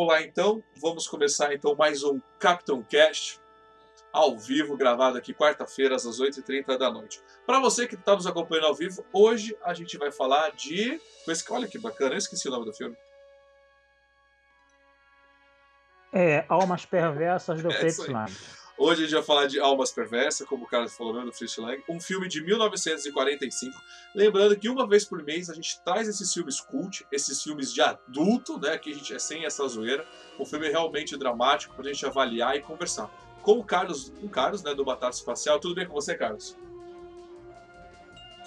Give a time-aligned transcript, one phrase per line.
[0.00, 3.38] Vamos lá então, vamos começar então mais um Captain Cast
[4.10, 7.20] ao vivo, gravado aqui quarta-feira às 8h30 da noite.
[7.44, 10.98] Para você que está nos acompanhando ao vivo, hoje a gente vai falar de.
[11.50, 12.96] Olha que bacana, eu esqueci o nome do filme.
[16.14, 18.08] É, Almas Perversas do É Fritz.
[18.08, 18.32] Lang.
[18.82, 21.54] Hoje a gente vai falar de Almas Perversas, como o Carlos falou mesmo, do Fritz
[21.58, 23.78] Lang, um filme de 1945.
[24.14, 27.82] Lembrando que uma vez por mês a gente traz esses filmes cult, esses filmes de
[27.82, 30.06] adulto, né, que a gente é sem essa zoeira,
[30.38, 33.10] um filme realmente dramático pra gente avaliar e conversar.
[33.42, 35.60] Com o Carlos, o Carlos, né, do Batata Espacial.
[35.60, 36.56] Tudo bem com você, Carlos?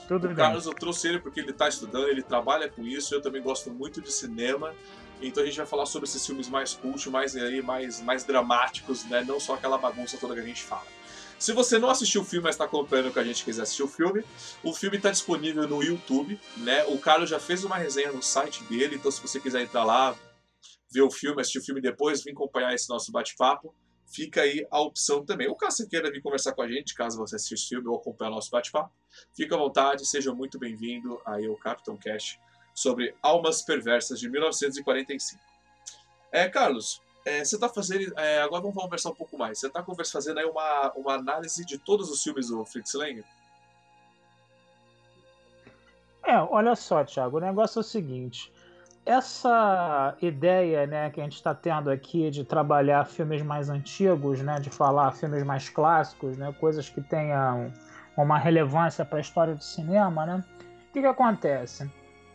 [0.08, 0.36] Tudo O bem.
[0.36, 3.70] Carlos eu trouxe ele porque ele está estudando, ele trabalha com isso, eu também gosto
[3.70, 4.74] muito de cinema.
[5.22, 9.06] Então a gente vai falar sobre esses filmes mais cult, mais, aí, mais, mais dramáticos,
[9.06, 9.24] né?
[9.24, 10.86] Não só aquela bagunça toda que a gente fala.
[11.40, 13.88] Se você não assistiu o filme, mas está acompanhando com a gente quiser assistir o
[13.88, 14.24] filme,
[14.64, 16.86] o filme está disponível no YouTube, né?
[16.86, 20.16] O Carlos já fez uma resenha no site dele, então se você quiser entrar lá,
[20.90, 24.80] ver o filme, assistir o filme depois, vir acompanhar esse nosso bate-papo, fica aí a
[24.80, 25.50] opção também.
[25.50, 27.98] Ou caso você queira vir conversar com a gente, caso você assista o filme ou
[27.98, 28.94] acompanhar o nosso bate-papo,
[29.36, 32.40] fica à vontade, seja muito bem-vindo aí ao Capitão Cash
[32.74, 35.42] sobre Almas Perversas de 1945.
[36.32, 38.14] É, Carlos, é, você está fazendo.
[38.18, 39.60] é, agora vamos conversar um pouco mais.
[39.60, 43.24] Você está fazendo aí uma, uma análise de todos os filmes do Fritz Lang?
[46.26, 48.52] É, olha só, Thiago, o negócio é o seguinte.
[49.06, 54.60] Essa ideia né, que a gente está tendo aqui de trabalhar filmes mais antigos, né,
[54.62, 57.74] de falar filmes mais clássicos, né, coisas que tenham
[58.18, 60.44] uma relevância para a história do cinema, né?
[60.90, 61.90] O que, que acontece?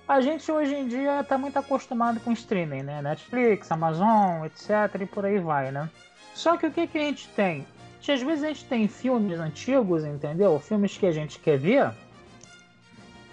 [0.08, 3.02] A gente hoje em dia está muito acostumado com streaming, né?
[3.02, 5.02] Netflix, Amazon, etc.
[5.02, 5.90] e por aí vai, né?
[6.34, 7.66] Só que o que, que a gente tem?
[8.00, 10.58] Que às vezes a gente tem filmes antigos, entendeu?
[10.60, 11.90] Filmes que a gente quer ver,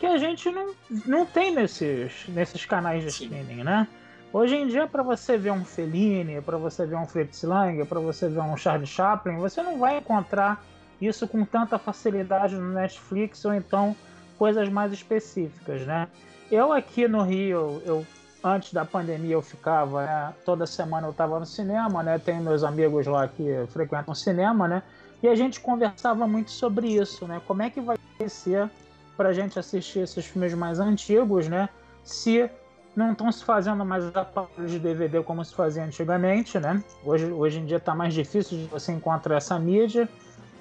[0.01, 0.73] que a gente não,
[1.05, 3.87] não tem nesses, nesses canais de streaming, né?
[4.33, 8.01] Hoje em dia, para você ver um Fellini, para você ver um Fritz Lang, para
[8.01, 10.61] você ver um Charlie Chaplin, você não vai encontrar
[10.99, 13.95] isso com tanta facilidade no Netflix ou então
[14.37, 16.09] coisas mais específicas, né?
[16.51, 18.05] Eu aqui no Rio, eu
[18.43, 22.19] antes da pandemia eu ficava, né, toda semana eu estava no cinema, né?
[22.19, 24.83] Tenho meus amigos lá que frequentam cinema, né?
[25.23, 27.41] E a gente conversava muito sobre isso, né?
[27.47, 27.97] Como é que vai
[28.27, 28.69] ser
[29.17, 31.67] para a gente assistir esses filmes mais antigos, né?
[32.03, 32.47] Se
[32.95, 36.83] não estão se fazendo mais aparelhos de DVD como se fazia antigamente, né?
[37.03, 40.07] Hoje, hoje em dia está mais difícil de você encontrar essa mídia.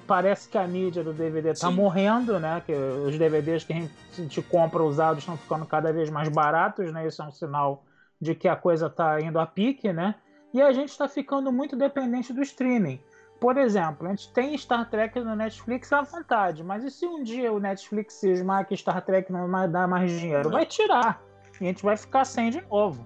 [0.07, 2.61] Parece que a mídia do DVD está morrendo, né?
[2.65, 3.81] Que os DVDs que a
[4.21, 7.07] gente compra usados estão ficando cada vez mais baratos, né?
[7.07, 7.83] Isso é um sinal
[8.21, 10.15] de que a coisa está indo a pique, né?
[10.53, 12.99] E a gente está ficando muito dependente do streaming.
[13.39, 17.21] Por exemplo, a gente tem Star Trek no Netflix à vontade, mas e se um
[17.21, 20.49] dia o Netflix cismar que Star Trek não vai dar mais dinheiro?
[20.49, 21.21] Vai tirar.
[21.59, 23.05] E a gente vai ficar sem de novo.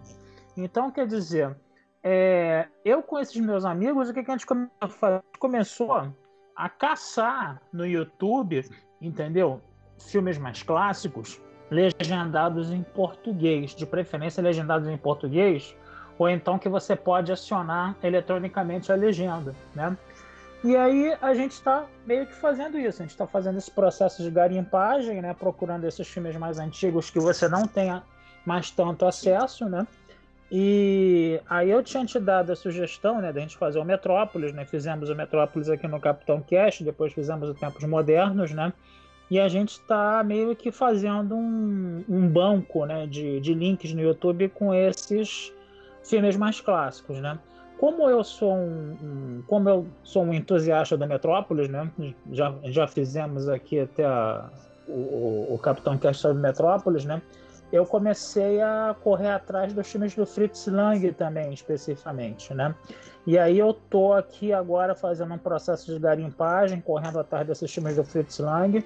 [0.56, 1.56] Então, quer dizer,
[2.04, 5.22] é, eu com esses meus amigos, o que, que a gente come- a fazer?
[5.40, 6.14] começou
[6.59, 8.70] a caçar no YouTube,
[9.02, 9.62] entendeu?
[9.97, 11.40] Filmes mais clássicos,
[11.72, 15.74] legendados em português, de preferência legendados em português,
[16.18, 19.97] ou então que você pode acionar eletronicamente a legenda, né?
[20.62, 24.22] E aí a gente está meio que fazendo isso, a gente está fazendo esse processo
[24.22, 25.34] de garimpagem, né?
[25.34, 28.03] Procurando esses filmes mais antigos que você não tenha
[28.46, 29.88] mais tanto acesso, né?
[30.52, 34.66] E aí eu tinha te dado a sugestão, né, da gente fazer o Metrópolis, né?
[34.66, 38.74] Fizemos o Metrópolis aqui no Capitão Cash, depois fizemos o Tempos Modernos, né?
[39.30, 44.02] E a gente está meio que fazendo um, um banco, né, de, de links no
[44.02, 45.54] YouTube com esses
[46.04, 47.38] filmes mais clássicos, né?
[47.78, 51.91] Como eu sou um, um- como eu sou um entusiasta do Metrópolis, né?
[52.32, 54.50] Já, já fizemos aqui até a-
[54.88, 57.22] o, o, o Capitão Cast sobre Metrópolis, né?
[57.72, 62.74] Eu comecei a correr atrás dos filmes do Fritz Lang também, especificamente, né?
[63.28, 67.96] E aí eu tô aqui agora fazendo um processo de garimpagem, correndo atrás desses filmes
[67.96, 68.84] do Fritz Lang,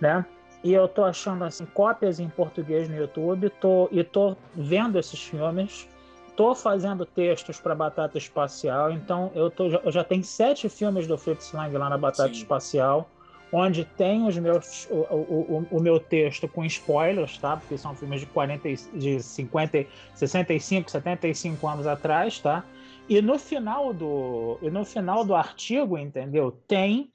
[0.00, 0.24] né?
[0.62, 5.22] E eu tô achando assim cópias em português no YouTube, tô e tô vendo esses
[5.22, 5.88] filmes,
[6.36, 11.16] tô fazendo textos para Batata Espacial, então eu tô eu já tenho sete filmes do
[11.16, 12.40] Fritz Lang lá na Batata Sim.
[12.40, 13.08] Espacial,
[13.52, 17.56] onde tem os meus o, o, o, meu texto com spoilers, tá?
[17.56, 22.64] Porque são filmes de 40 e- de 50, 65, 75 anos atrás, tá?
[23.10, 26.52] e no final do e no final do artigo, entendeu?
[26.68, 27.12] Tem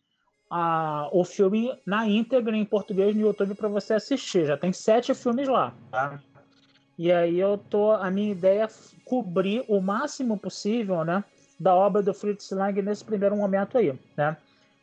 [1.11, 4.45] o filme na íntegra em português no YouTube para você assistir.
[4.45, 5.73] Já tem sete filmes lá.
[5.89, 6.19] Tá?
[6.97, 8.67] E aí eu tô a minha ideia é
[9.05, 11.23] cobrir o máximo possível, né,
[11.59, 14.35] da obra do Fritz Lang nesse primeiro momento aí, né?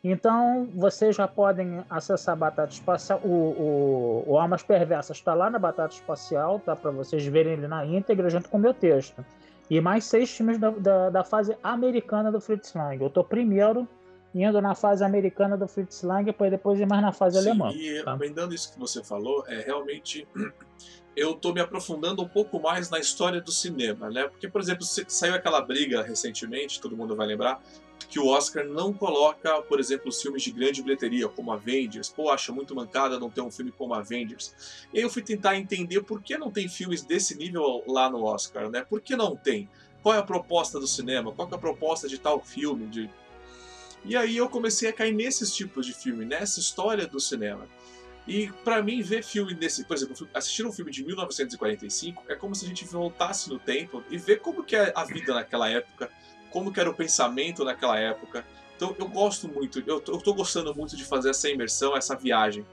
[0.05, 3.21] Então, vocês já podem acessar a Batata Espacial.
[3.23, 6.75] O, o, o Almas Perversas está lá na Batata Espacial, tá?
[6.75, 9.25] Para vocês verem ele na íntegra junto com o meu texto.
[9.71, 13.01] E mais seis times da, da, da fase americana do Fritz Lang.
[13.01, 13.89] Eu estou primeiro
[14.35, 17.71] indo na fase americana do Fritz Lang, para depois ir mais na fase Sim, alemã.
[17.73, 18.15] E tá?
[18.15, 20.27] emendando isso que você falou, é realmente
[21.15, 24.25] eu estou me aprofundando um pouco mais na história do cinema, né?
[24.29, 27.63] Porque, por exemplo, saiu aquela briga recentemente, todo mundo vai lembrar,
[28.09, 32.09] que o Oscar não coloca, por exemplo, os filmes de grande bilheteria, como Avengers.
[32.09, 34.87] Pô, acha muito mancada não ter um filme como Avengers.
[34.93, 38.25] E aí eu fui tentar entender por que não tem filmes desse nível lá no
[38.25, 38.85] Oscar, né?
[38.89, 39.69] Por que não tem?
[40.03, 41.33] Qual é a proposta do cinema?
[41.33, 42.87] Qual é a proposta de tal filme?
[42.87, 43.11] De...
[44.05, 47.69] E aí eu comecei a cair nesses tipos de filme, nessa história do cinema.
[48.27, 52.55] E para mim ver filme desse, por exemplo, assistir um filme de 1945 é como
[52.55, 56.11] se a gente voltasse no tempo e ver como que é a vida naquela época,
[56.53, 58.45] como era o pensamento naquela época.
[58.77, 62.67] Então eu gosto muito, eu tô, gostando muito de fazer essa imersão, essa viagem.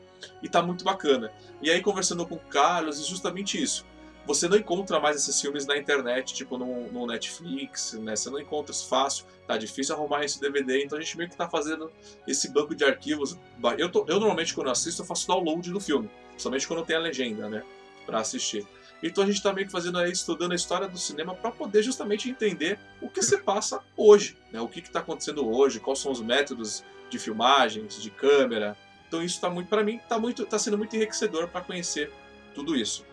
[0.44, 1.32] E tá muito bacana.
[1.62, 3.86] E aí conversando com o Carlos, é justamente isso.
[4.26, 8.16] Você não encontra mais esses filmes na internet, tipo no, no Netflix, né?
[8.16, 11.38] Você não encontra isso fácil, tá difícil arrumar esse DVD, então a gente meio que
[11.38, 11.92] tá fazendo
[12.28, 13.38] esse banco de arquivos.
[13.78, 17.00] Eu, tô, eu normalmente quando assisto eu faço download do filme, somente quando tem a
[17.00, 17.64] legenda, né?
[18.06, 18.68] Pra assistir.
[19.02, 21.82] Então a gente está meio que fazendo aí, estudando a história do cinema para poder
[21.82, 24.60] justamente entender o que se passa hoje, né?
[24.60, 28.78] o que está acontecendo hoje, quais são os métodos de filmagens, de câmera.
[29.08, 32.12] Então isso está muito, para mim, está muito, tá sendo muito enriquecedor para conhecer
[32.54, 33.06] tudo isso.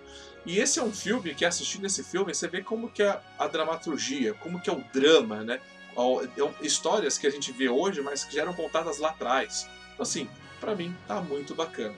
[0.45, 3.47] E esse é um filme que assistindo esse filme você vê como que é a
[3.47, 5.61] dramaturgia, como que é o drama, né?
[5.97, 9.69] É histórias que a gente vê hoje, mas que já eram contadas lá atrás.
[9.95, 10.29] Então assim,
[10.61, 11.95] para mim tá muito bacana.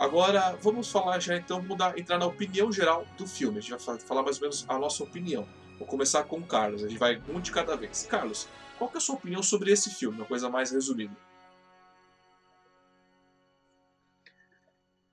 [0.00, 3.58] Agora, vamos falar já então, mudar, entrar na opinião geral do filme.
[3.58, 5.46] A gente vai falar mais ou menos a nossa opinião.
[5.78, 8.06] Vou começar com o Carlos, a gente vai um de cada vez.
[8.06, 8.48] Carlos,
[8.78, 11.14] qual é a sua opinião sobre esse filme, uma coisa mais resumida?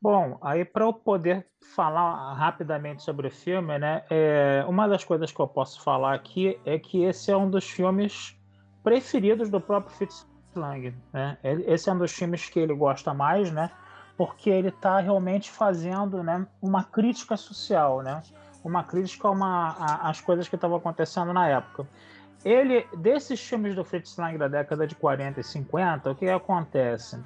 [0.01, 1.45] Bom, aí para eu poder
[1.75, 6.57] falar rapidamente sobre o filme, né, é, uma das coisas que eu posso falar aqui
[6.63, 8.39] é que esse é um dos filmes
[8.85, 10.25] preferidos do próprio Fritz
[10.55, 10.95] Lang.
[11.11, 11.37] Né?
[11.43, 13.69] Esse é um dos filmes que ele gosta mais, né?
[14.17, 18.21] Porque ele está realmente fazendo né, uma crítica social, né?
[18.63, 21.87] uma crítica a uma, a, às coisas que estavam acontecendo na época.
[22.43, 27.19] Ele, desses filmes do Fritz Lang da década de 40 e 50, o que acontece?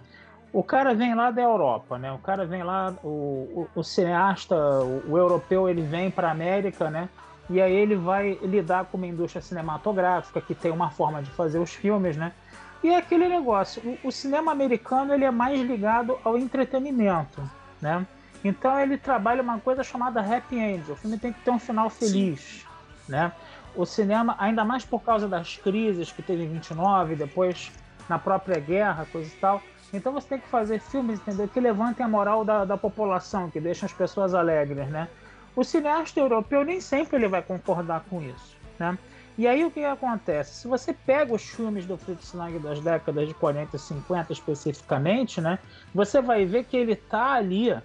[0.53, 2.11] O cara vem lá da Europa, né?
[2.11, 6.31] O cara vem lá, o, o, o cineasta, o, o, europeu, ele vem para a
[6.31, 7.09] América, né?
[7.49, 11.59] E aí ele vai lidar com uma indústria cinematográfica que tem uma forma de fazer
[11.59, 12.33] os filmes, né?
[12.83, 17.41] E é aquele negócio, o, o, cinema americano ele é mais ligado ao entretenimento,
[17.79, 18.05] né?
[18.43, 20.91] Então ele trabalha uma coisa chamada happy end.
[20.91, 22.65] O filme tem que ter um final feliz,
[23.05, 23.11] Sim.
[23.11, 23.31] né?
[23.75, 27.71] O cinema, ainda mais por causa das crises que teve em 29, depois
[28.09, 29.61] na própria guerra, coisa e tal.
[29.93, 31.47] Então você tem que fazer filmes, entendeu?
[31.47, 35.07] Que levantem a moral da, da população, que deixem as pessoas alegres, né?
[35.55, 38.97] O cineasta europeu nem sempre ele vai concordar com isso, né?
[39.37, 40.55] E aí o que acontece?
[40.55, 45.39] Se você pega os filmes do Fritz Lang das décadas de 40 e 50 especificamente,
[45.39, 45.57] né,
[45.93, 47.75] você vai ver que ele está ali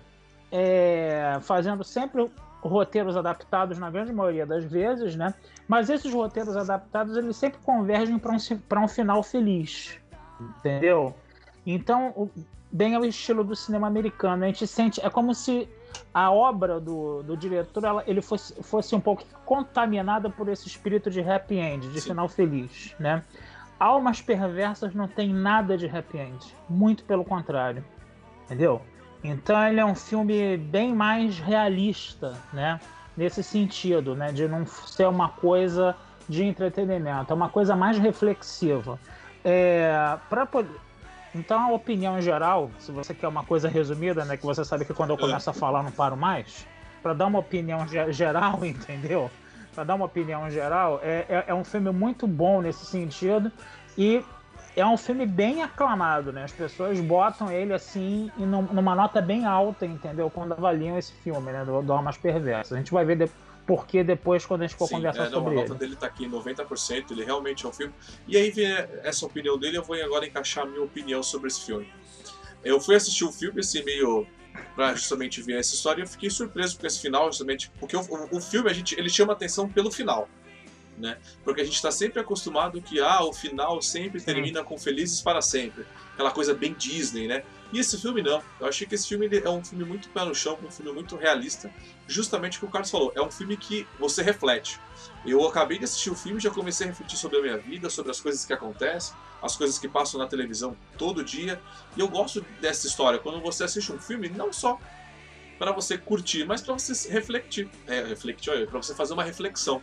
[0.51, 2.31] é, fazendo sempre
[2.63, 5.35] roteiros adaptados na grande maioria das vezes, né?
[5.69, 9.99] Mas esses roteiros adaptados eles sempre convergem para um, um final feliz,
[10.41, 11.15] entendeu?
[11.65, 12.31] Então,
[12.71, 15.69] bem ao estilo do cinema americano, a gente sente é como se
[16.13, 21.11] a obra do, do diretor ela, ele fosse, fosse um pouco contaminada por esse espírito
[21.11, 22.11] de happy end, de Sim.
[22.11, 23.23] final feliz, né?
[23.79, 27.85] Almas Perversas não tem nada de happy end, muito pelo contrário,
[28.45, 28.81] entendeu?
[29.23, 32.81] Então ele é um filme bem mais realista, né?
[33.17, 34.33] Nesse sentido, né?
[34.33, 35.97] De não ser uma coisa
[36.29, 38.99] de entretenimento, é uma coisa mais reflexiva.
[39.45, 40.47] É, para
[41.37, 44.95] então, a opinião geral, se você quer uma coisa resumida, né, que você sabe que
[44.95, 46.67] quando eu começo a falar não paro mais,
[47.03, 49.31] para dar uma opinião geral, entendeu?
[49.75, 53.53] Para dar uma opinião geral, é, é, é, um filme muito bom nesse sentido
[53.99, 54.25] e
[54.75, 56.45] é um filme bem aclamado, né?
[56.45, 60.31] As pessoas botam ele assim numa nota bem alta, entendeu?
[60.31, 61.65] Quando avaliam esse filme, né?
[61.65, 62.73] Do, do Almas Perversas.
[62.73, 65.33] A gente vai ver depois porque depois, quando a gente for Sim, conversar é, não,
[65.33, 67.93] sobre a nota dele está aqui em 90%, ele realmente é um filme.
[68.29, 68.67] E aí vem
[69.03, 71.93] essa opinião dele, eu vou agora encaixar a minha opinião sobre esse filme.
[72.65, 74.27] Eu fui assistir o filme, assim, meio
[74.75, 78.01] para justamente ver essa história e eu fiquei surpreso com esse final, justamente porque o,
[78.01, 80.29] o, o, filme a gente, ele chama atenção pelo final.
[80.97, 81.19] né?
[81.45, 85.43] Porque a gente está sempre acostumado que ah, o final sempre termina com felizes para
[85.43, 87.43] sempre, aquela coisa bem Disney, né?
[87.73, 88.43] E esse filme não.
[88.61, 91.17] Eu achei que esse filme é um filme muito pé no chão, um filme muito
[91.17, 91.71] realista,
[92.07, 93.13] justamente o que o Carlos falou.
[93.15, 94.81] É um filme que você reflete.
[95.25, 97.91] Eu acabei de assistir o filme e já comecei a refletir sobre a minha vida,
[97.91, 101.61] sobre as coisas que acontecem, as coisas que passam na televisão todo dia.
[101.97, 103.19] E eu gosto dessa história.
[103.19, 104.79] Quando você assiste um filme, não só
[105.59, 109.83] para você curtir, mas para você refletir, é, refletir, para você fazer uma reflexão.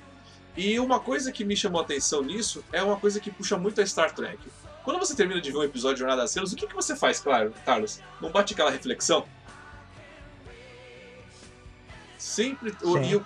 [0.55, 3.81] E uma coisa que me chamou a atenção nisso é uma coisa que puxa muito
[3.81, 4.39] a Star Trek.
[4.83, 6.95] Quando você termina de ver um episódio de Jornada das Estrelas, o que, que você
[6.95, 7.99] faz, claro, Carlos?
[8.21, 9.25] Não bate aquela reflexão?
[12.17, 12.75] Sempre.
[12.81, 13.23] Eu,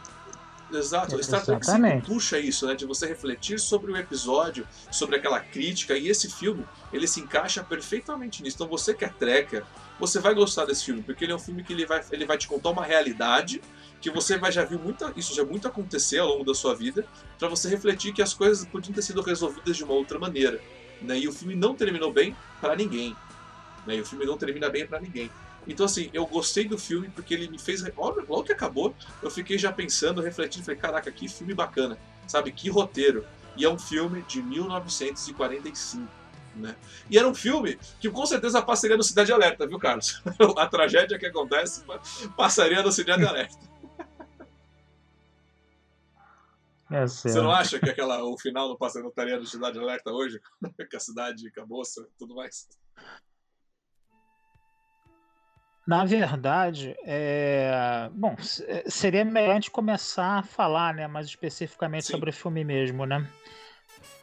[0.71, 2.75] Exato, Star Trek sempre puxa isso, né?
[2.75, 7.63] De você refletir sobre o episódio, sobre aquela crítica, e esse filme, ele se encaixa
[7.63, 8.57] perfeitamente nisso.
[8.57, 9.63] Então você que é trekker,
[9.99, 12.37] você vai gostar desse filme, porque ele é um filme que ele vai, ele vai
[12.37, 13.61] te contar uma realidade
[14.01, 17.05] que você vai já viu muita, isso já muito acontecer ao longo da sua vida,
[17.39, 20.61] para você refletir que as coisas podiam ter sido resolvidas de uma outra maneira.
[21.01, 21.19] Né?
[21.19, 23.15] E o filme não terminou bem para ninguém.
[23.85, 23.95] Né?
[23.95, 25.29] E o filme não termina bem para ninguém.
[25.67, 27.83] Então, assim, eu gostei do filme porque ele me fez.
[27.95, 32.51] Logo que acabou, eu fiquei já pensando, refletindo, falei, caraca, que filme bacana, sabe?
[32.51, 33.25] Que roteiro.
[33.57, 36.07] E é um filme de 1945.
[36.55, 36.75] Né?
[37.09, 40.21] E era um filme que com certeza passaria no Cidade Alerta, viu, Carlos?
[40.57, 41.83] A tragédia que acontece
[42.35, 43.57] passaria no Cidade Alerta.
[46.89, 50.09] É Você não acha que aquela, o final não passaria no estaria no Cidade Alerta
[50.11, 50.39] hoje?
[50.89, 52.67] que a cidade acabou e tudo mais?
[55.85, 58.09] Na verdade, é...
[58.11, 58.35] bom,
[58.67, 62.11] é, seria melhor a gente começar a falar, né, mais especificamente Sim.
[62.13, 63.25] sobre o filme mesmo, né?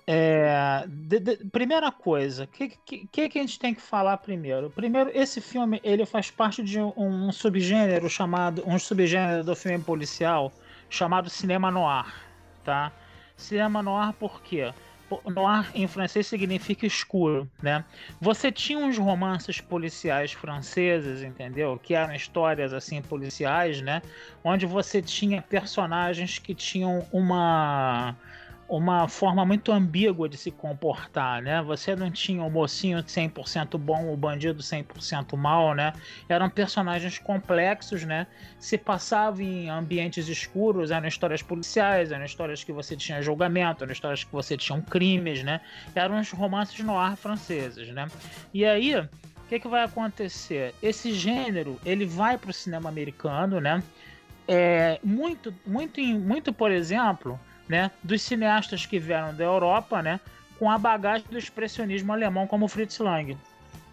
[0.06, 0.84] É...
[0.86, 1.36] De, de...
[1.46, 4.70] primeira coisa, o que, que, que, a gente tem que falar primeiro?
[4.70, 9.82] Primeiro, esse filme ele faz parte de um, um subgênero chamado, um subgênero do filme
[9.82, 10.52] policial
[10.90, 12.23] chamado cinema noir,
[12.64, 12.92] tá?
[13.36, 14.72] Cinema noir por quê?
[15.26, 17.84] noir em francês significa escuro, né?
[18.20, 21.78] Você tinha uns romances policiais franceses, entendeu?
[21.80, 24.02] Que eram histórias assim policiais, né?
[24.42, 28.16] Onde você tinha personagens que tinham uma
[28.68, 31.62] uma forma muito ambígua de se comportar, né?
[31.62, 35.92] Você não tinha o mocinho 100% bom, o bandido 100% mal, né?
[36.28, 38.26] Eram personagens complexos, né?
[38.58, 43.92] Se passavam em ambientes escuros, eram histórias policiais, eram histórias que você tinha julgamento, eram
[43.92, 45.60] histórias que você tinha crimes, né?
[45.94, 48.06] Eram os romances no ar franceses, né?
[48.52, 49.08] E aí, o
[49.48, 50.74] que, que vai acontecer?
[50.82, 53.82] Esse gênero, ele vai para o cinema americano, né?
[54.48, 60.20] É, muito, muito, muito, por exemplo, né, dos cineastas que vieram da Europa, né,
[60.58, 63.36] com a bagagem do expressionismo alemão como Fritz Lang,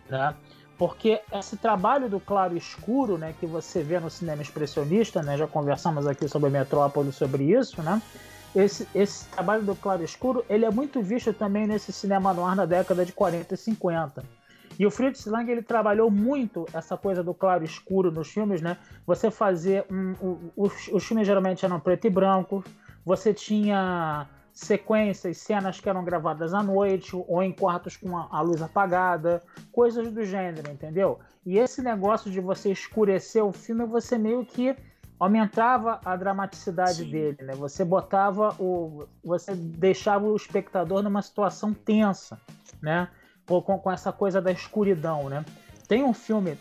[0.09, 0.33] né?
[0.77, 5.45] Porque esse trabalho do claro escuro, né, que você vê no cinema expressionista, né, já
[5.45, 8.01] conversamos aqui sobre Metrópole sobre isso, né?
[8.55, 12.65] Esse, esse trabalho do claro escuro, ele é muito visto também nesse cinema noir na
[12.65, 14.23] década de 40 e 50.
[14.77, 18.77] E o Fritz Lang ele trabalhou muito essa coisa do claro escuro nos filmes, né?
[19.05, 22.63] Você fazer um, um, os, os filmes geralmente eram preto e branco,
[23.05, 28.61] você tinha sequências, cenas que eram gravadas à noite ou em quartos com a, luz
[28.61, 29.41] apagada,
[29.71, 31.19] coisas do gênero, entendeu?
[31.45, 34.75] E esse negócio de você escurecer o filme, você meio que
[35.19, 37.11] aumentava a dramaticidade Sim.
[37.11, 37.53] dele, né?
[37.55, 42.39] Você botava o, você deixava o espectador numa situação tensa,
[42.81, 43.07] né?
[43.47, 45.45] Com, com essa coisa da escuridão, né?
[45.87, 46.57] Tem um filme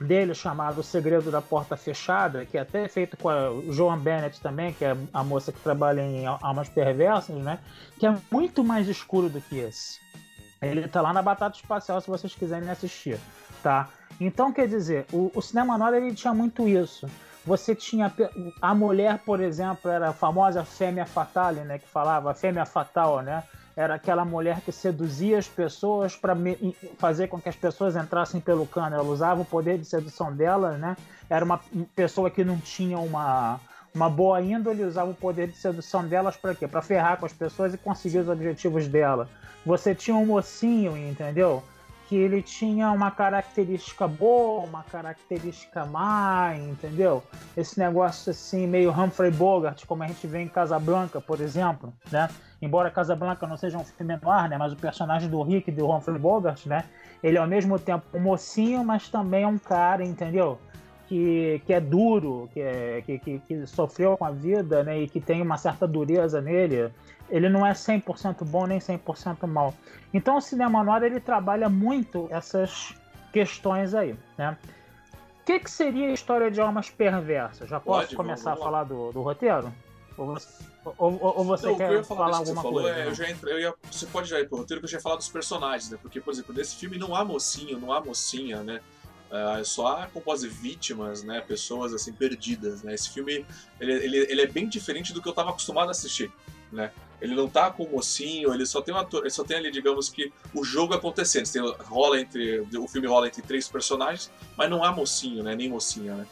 [0.00, 4.40] dele chamado O Segredo da Porta Fechada, que é até feito com a Joan Bennett
[4.40, 7.58] também, que é a moça que trabalha em Almas Perversas, né?
[7.98, 10.00] Que é muito mais escuro do que esse.
[10.60, 13.18] Ele tá lá na Batata Espacial se vocês quiserem assistir,
[13.62, 13.88] tá?
[14.20, 17.06] Então, quer dizer, o, o cinema noir ele tinha muito isso.
[17.44, 18.12] Você tinha
[18.60, 23.44] a mulher, por exemplo, era a famosa fêmea fatale, né, que falava fêmea fatal, né?
[23.76, 26.34] Era aquela mulher que seduzia as pessoas para
[26.96, 28.96] fazer com que as pessoas entrassem pelo cano.
[28.96, 30.96] Ela usava o poder de sedução dela, né?
[31.28, 31.60] Era uma
[31.94, 33.60] pessoa que não tinha uma,
[33.94, 36.66] uma boa índole, usava o poder de sedução delas para quê?
[36.66, 39.28] Para ferrar com as pessoas e conseguir os objetivos dela.
[39.64, 41.62] Você tinha um mocinho, entendeu?
[42.08, 47.22] Que ele tinha uma característica boa, uma característica má, entendeu?
[47.56, 52.28] Esse negócio assim, meio Humphrey Bogart, como a gente vê em Casablanca, por exemplo, né?
[52.62, 54.56] Embora Casablanca não seja um filme noir, né?
[54.56, 56.84] Mas o personagem do Rick, do Humphrey Bogart, né?
[57.22, 60.58] Ele é ao mesmo tempo um mocinho, mas também é um cara, entendeu?
[61.08, 65.00] Que, que é duro, que, é, que, que, que sofreu com a vida, né?
[65.00, 66.92] E que tem uma certa dureza nele
[67.28, 69.74] ele não é 100% bom nem 100% mal.
[70.12, 72.94] Então o cinema noir ele trabalha muito essas
[73.32, 74.56] questões aí, né?
[75.40, 77.68] O que, que seria a história de almas perversas?
[77.68, 79.72] Já posso Pode, começar vamos, vamos a falar do, do roteiro?
[80.16, 80.64] Ou você,
[80.96, 82.96] ou, ou você Não, quer eu falar, falar alguma falou, coisa?
[82.96, 83.10] é, né?
[83.10, 85.02] eu já entrei, eu ia, você pode já ir pro roteiro que eu já ia
[85.02, 85.98] falar dos personagens, né?
[86.00, 88.80] Porque, por exemplo, nesse filme não há mocinho, não há mocinha, né?
[89.30, 91.40] É, só há, dizer, vítimas, né?
[91.40, 92.94] Pessoas, assim, perdidas, né?
[92.94, 93.44] Esse filme,
[93.80, 96.32] ele, ele, ele é bem diferente do que eu estava acostumado a assistir,
[96.72, 96.90] né?
[97.20, 99.70] Ele não tá com o mocinho, ele só tem um ator, ele só tem ali,
[99.70, 101.50] digamos que, o jogo acontecendo.
[101.50, 105.54] Tem, rola entre, o filme rola entre três personagens, mas não há mocinho, né?
[105.54, 106.26] Nem mocinha, né?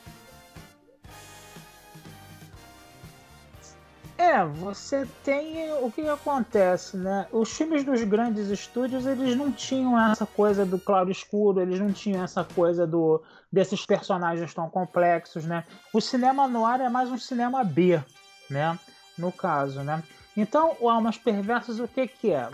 [4.17, 7.27] É, você tem o que acontece, né?
[7.33, 11.93] Os filmes dos grandes estúdios, eles não tinham essa coisa do claro escuro, eles não
[11.93, 15.65] tinham essa coisa do desses personagens tão complexos, né?
[15.93, 18.01] O cinema noir é mais um cinema B,
[18.49, 18.79] né?
[19.19, 20.03] No caso, né?
[20.37, 22.49] Então, o Almas Perversas, o que que é?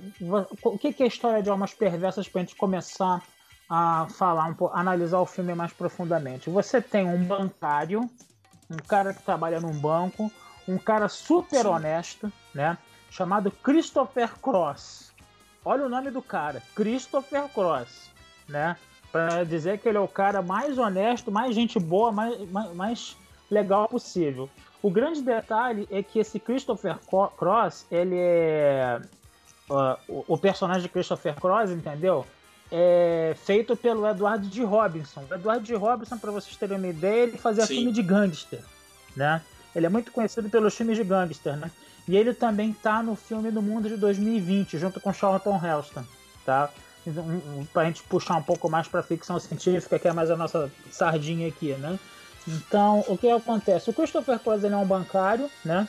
[0.62, 3.22] O que que é a história de Almas Perversas para a gente começar
[3.68, 6.50] a falar um pouco, analisar o filme mais profundamente?
[6.50, 8.10] Você tem um bancário,
[8.70, 10.30] um cara que trabalha num banco,
[10.68, 11.68] um cara super Sim.
[11.68, 12.76] honesto, né?
[13.10, 15.10] Chamado Christopher Cross.
[15.64, 18.10] Olha o nome do cara, Christopher Cross,
[18.48, 18.76] né?
[19.10, 23.16] Para dizer que ele é o cara mais honesto, mais gente boa, mais, mais, mais
[23.50, 24.48] legal possível.
[24.82, 26.96] O grande detalhe é que esse Christopher
[27.36, 29.00] Cross, ele é
[29.70, 32.26] ah, o, personagem de Christopher Cross, entendeu?
[32.72, 34.64] É feito pelo Edward G.
[34.64, 35.24] Robinson.
[35.30, 35.74] O Edward G.
[35.74, 37.76] Robinson, para vocês terem uma ideia, ele fazia Sim.
[37.76, 38.60] filme de gangster,
[39.16, 39.42] né?
[39.74, 41.70] Ele é muito conhecido pelos filmes de gangster, né?
[42.08, 46.04] E ele também tá no filme do Mundo de 2020, junto com Charlton Heston,
[46.44, 46.70] tá?
[47.06, 50.36] Então, um, pra gente puxar um pouco mais pra ficção científica, que é mais a
[50.36, 51.98] nossa sardinha aqui, né?
[52.46, 53.90] Então, o que acontece?
[53.90, 55.86] O Christopher Cross ele é um bancário, né?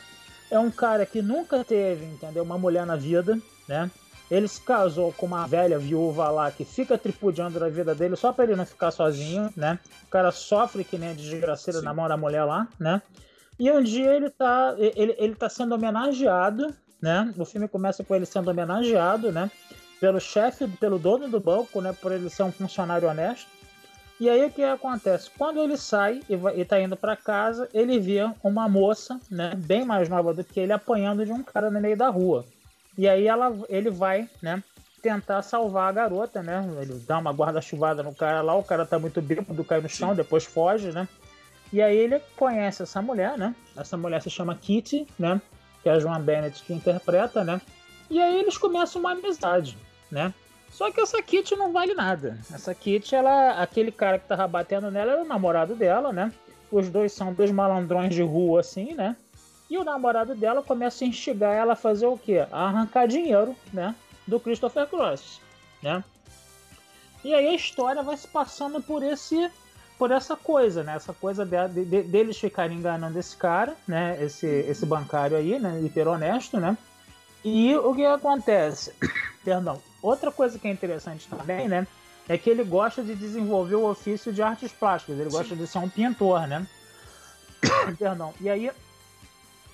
[0.50, 2.42] É um cara que nunca teve, entendeu?
[2.42, 3.90] Uma mulher na vida, né?
[4.30, 8.32] Ele se casou com uma velha viúva lá que fica tripudiando da vida dele só
[8.32, 9.78] pra ele não ficar sozinho, né?
[10.04, 11.84] O cara sofre que nem a desgraceira Sim.
[11.84, 13.02] na mão da mulher lá, né?
[13.58, 17.32] E um dia ele tá, ele, ele tá sendo homenageado, né?
[17.36, 19.50] O filme começa com ele sendo homenageado, né?
[20.00, 21.92] Pelo chefe, pelo dono do banco, né?
[21.92, 23.48] Por ele ser um funcionário honesto.
[24.22, 25.28] E aí o que acontece?
[25.36, 29.52] Quando ele sai e, vai, e tá indo para casa, ele vê uma moça, né?
[29.56, 32.46] Bem mais nova do que ele, apanhando de um cara no meio da rua.
[32.96, 34.62] E aí ela, ele vai, né?
[35.02, 36.64] Tentar salvar a garota, né?
[36.80, 40.14] Ele dá uma guarda-chuvada no cara lá, o cara tá muito bêbado, cai no chão,
[40.14, 41.08] depois foge, né?
[41.72, 43.56] E aí ele conhece essa mulher, né?
[43.76, 45.42] Essa mulher se chama Kitty, né?
[45.82, 47.60] Que é a Joan Bennett que interpreta, né?
[48.08, 49.76] E aí eles começam uma amizade,
[50.08, 50.32] né?
[50.72, 52.38] Só que essa Kitty não vale nada.
[52.52, 56.32] Essa Kitty, ela, aquele cara que tava batendo nela era o namorado dela, né?
[56.70, 59.14] Os dois são dois malandrões de rua, assim, né?
[59.68, 62.46] E o namorado dela começa a instigar ela a fazer o quê?
[62.50, 63.94] A arrancar dinheiro, né?
[64.26, 65.40] Do Christopher Cross,
[65.82, 66.02] né?
[67.24, 69.50] E aí a história vai se passando por esse
[69.98, 70.96] por essa coisa, né?
[70.96, 74.18] Essa coisa de- de- deles ficarem enganando esse cara, né?
[74.20, 75.80] Esse, esse bancário aí, né?
[75.80, 76.76] Hiper honesto, né?
[77.44, 78.92] E o que acontece?
[79.44, 79.80] Perdão.
[80.02, 81.86] Outra coisa que é interessante também, né?
[82.28, 85.18] É que ele gosta de desenvolver o ofício de artes plásticas.
[85.18, 86.66] Ele gosta de ser um pintor, né?
[87.98, 88.34] Perdão.
[88.40, 88.70] E aí,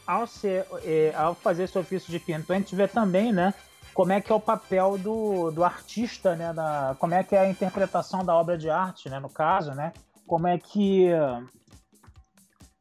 [0.06, 3.54] ao, ser, eh, ao fazer esse ofício de pintor, a gente vê também, né?
[3.94, 6.52] Como é que é o papel do, do artista, né?
[6.52, 9.18] Da, como é que é a interpretação da obra de arte, né?
[9.18, 9.92] No caso, né?
[10.26, 11.08] Como é que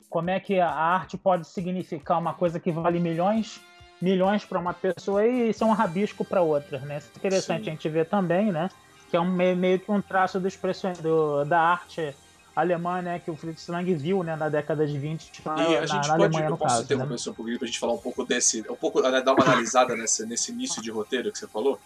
[0.10, 3.62] como é que a arte pode significar uma coisa que vale milhões
[4.02, 6.98] milhões para uma pessoa e ser um rabisco para outra, né?
[7.00, 7.70] Isso é interessante Sim.
[7.70, 8.70] a gente ver também, né?
[9.10, 12.14] Que é um, meio, que um traço do expressão, do, da arte
[12.56, 13.20] alemã, né?
[13.20, 14.36] Que o Fritz Lang viu, né?
[14.36, 17.14] Na década de 20, na, E a na- gente na pode, Alemanha, eu posso interromper
[17.16, 17.20] Né?
[17.28, 20.26] um pouquinho pra gente falar um pouco desse, um pouco, né, dar uma analisada nessa,
[20.26, 21.80] nesse início de roteiro que você falou?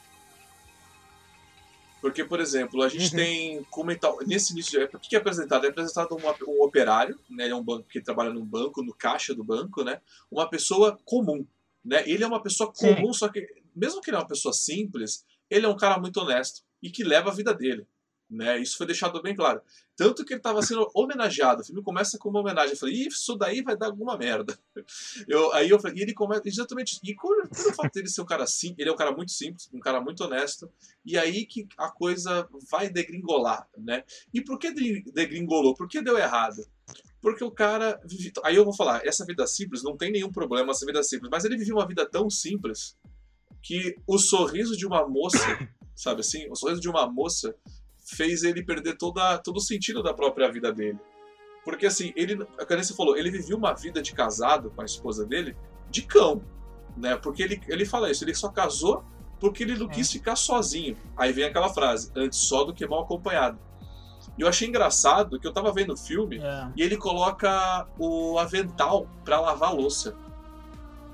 [2.02, 3.16] Porque, por exemplo, a gente Uhum.
[3.18, 5.66] tem como então, nesse início, de, o que é apresentado?
[5.66, 8.92] É apresentado uma- um operário, né, ele é um banco que trabalha num banco, no
[8.94, 11.46] caixa do banco, né, uma pessoa comum,
[11.84, 12.96] né, ele é uma pessoa Sim.
[12.96, 16.20] comum, só que mesmo que ele é uma pessoa simples, ele é um cara muito
[16.20, 17.86] honesto e que leva a vida dele,
[18.30, 19.62] né, isso foi deixado bem claro.
[19.96, 23.08] Tanto que ele estava sendo homenageado, o filme começa com uma homenagem, eu falei, "Ih,
[23.08, 24.58] isso daí vai dar alguma merda.
[25.28, 26.98] Eu, aí eu falei, e ele começa exatamente.
[27.04, 29.32] E por, por o fato dele ser um cara simples, ele é um cara muito
[29.32, 30.72] simples, um cara muito honesto,
[31.06, 34.04] e aí que a coisa vai degringolar, né?
[34.34, 35.76] E por que de- degringolou?
[35.76, 36.66] Por que deu errado?
[37.22, 38.00] Porque o cara.
[38.06, 41.30] vive- Aí eu vou falar, essa vida simples não tem nenhum problema, essa vida simples,
[41.32, 42.98] mas ele vivia uma vida tão simples
[43.62, 45.38] que o sorriso de uma moça,
[45.96, 46.50] sabe assim?
[46.50, 47.56] O sorriso de uma moça
[48.16, 50.98] fez ele perder toda, todo o sentido da própria vida dele.
[51.64, 55.24] Porque assim, ele, como você falou, ele vivia uma vida de casado com a esposa
[55.26, 55.56] dele
[55.92, 56.42] de cão,
[56.98, 57.16] né?
[57.18, 59.04] Porque ele, ele fala isso, ele só casou
[59.40, 59.90] porque ele não É.
[59.94, 60.98] quis ficar sozinho.
[61.16, 63.60] Aí vem aquela frase, antes só do que mal acompanhado.
[64.38, 66.68] E eu achei engraçado que eu tava vendo o filme É.
[66.76, 70.16] e ele coloca o avental pra lavar a louça.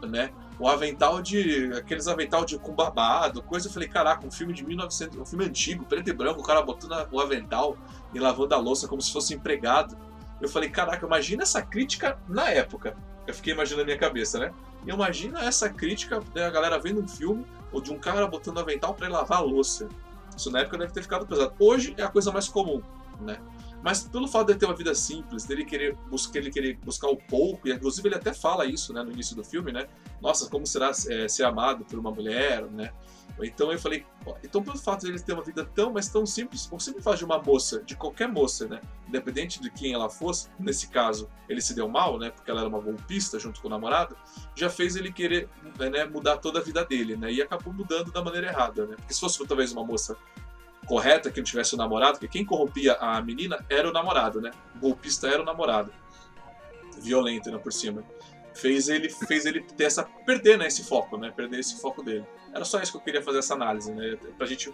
[0.02, 0.32] né?
[0.60, 1.72] O avental de.
[1.74, 3.68] aqueles avental de com babado, coisa.
[3.68, 5.18] Eu falei, caraca, um filme de 1900.
[5.18, 7.78] um filme antigo, preto e branco, o cara botando o avental
[8.14, 9.98] e lavando a louça como se fosse empregado.
[10.42, 12.96] Eu falei, caraca, imagina essa crítica na época.
[13.26, 14.52] Eu fiquei imaginando na minha cabeça, né?
[14.86, 18.94] E imagina essa crítica da galera vendo um filme ou de um cara botando avental
[18.94, 19.88] para lavar a louça.
[20.36, 21.54] Isso na época deve ter ficado pesado.
[21.60, 22.82] Hoje é a coisa mais comum,
[23.22, 23.40] né?
[23.84, 27.08] Mas pelo fato de ele ter uma vida simples, dele querer buscar, ele querer buscar
[27.08, 29.88] o pouco, e inclusive ele até fala isso, né, no início do filme, né?
[30.22, 32.92] Nossa, como será é, ser amado por uma mulher, né?
[33.46, 34.04] Então eu falei,
[34.44, 37.18] então pelo fato de ele ter uma vida tão, mas tão simples, o simples fato
[37.18, 41.62] de uma moça, de qualquer moça, né, independente de quem ela fosse, nesse caso ele
[41.62, 44.18] se deu mal, né, porque ela era uma golpista junto com o namorado,
[44.56, 48.24] já fez ele querer né, mudar toda a vida dele, né, e acabou mudando da
[48.24, 50.18] maneira errada, né, porque se fosse talvez uma moça
[50.88, 54.52] correta que não tivesse o namorado, porque quem corrompia a menina era o namorado, né,
[54.76, 55.92] o golpista era o namorado,
[57.00, 58.04] violento, né, por cima
[58.58, 61.32] fez ele fez ele ter essa perder né, esse foco, né?
[61.32, 62.26] Perder esse foco dele.
[62.54, 64.18] Era só isso que eu queria fazer essa análise, né?
[64.38, 64.74] Pra gente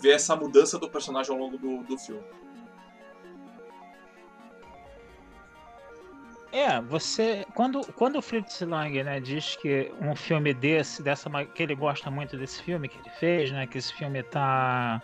[0.00, 2.22] ver essa mudança do personagem ao longo do, do filme.
[6.56, 7.46] É, você.
[7.54, 12.10] Quando, quando o Fritz Lang né, diz que um filme desse, dessa, que ele gosta
[12.10, 13.66] muito desse filme que ele fez, né?
[13.66, 15.02] Que esse filme tá.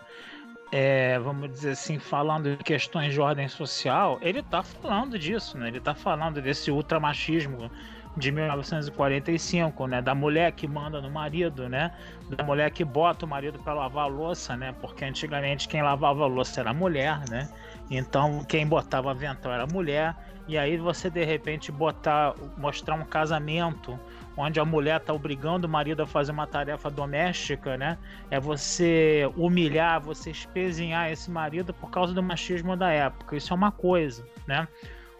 [0.71, 5.67] É, vamos dizer assim, falando de questões de ordem social, ele tá falando disso, né?
[5.67, 7.69] Ele tá falando desse ultramachismo
[8.17, 10.01] de 1945, né?
[10.01, 11.91] Da mulher que manda no marido, né?
[12.35, 14.73] Da mulher que bota o marido para lavar a louça, né?
[14.81, 17.47] Porque antigamente quem lavava a louça era a mulher, né?
[17.91, 20.15] Então quem botava avental era a mulher.
[20.47, 23.97] E aí você de repente botar, mostrar um casamento
[24.35, 27.97] onde a mulher tá obrigando o marido a fazer uma tarefa doméstica, né?
[28.29, 33.35] É você humilhar, você espezinhar esse marido por causa do machismo da época.
[33.35, 34.67] Isso é uma coisa, né?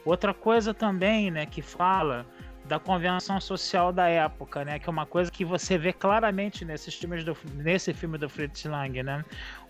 [0.03, 2.25] Outra coisa também, né, que fala
[2.65, 4.79] da convenção social da época, né?
[4.79, 8.63] Que é uma coisa que você vê claramente nesses filmes do, nesse filme do Fritz
[8.65, 9.23] Lang, né?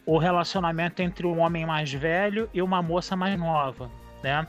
[0.06, 3.90] O relacionamento entre um homem mais velho e uma moça mais nova,
[4.24, 4.48] né?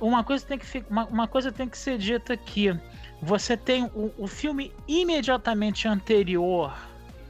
[0.00, 2.68] Uma coisa tem que, uma, uma coisa tem que ser dita aqui.
[3.20, 6.72] Você tem o, o filme imediatamente anterior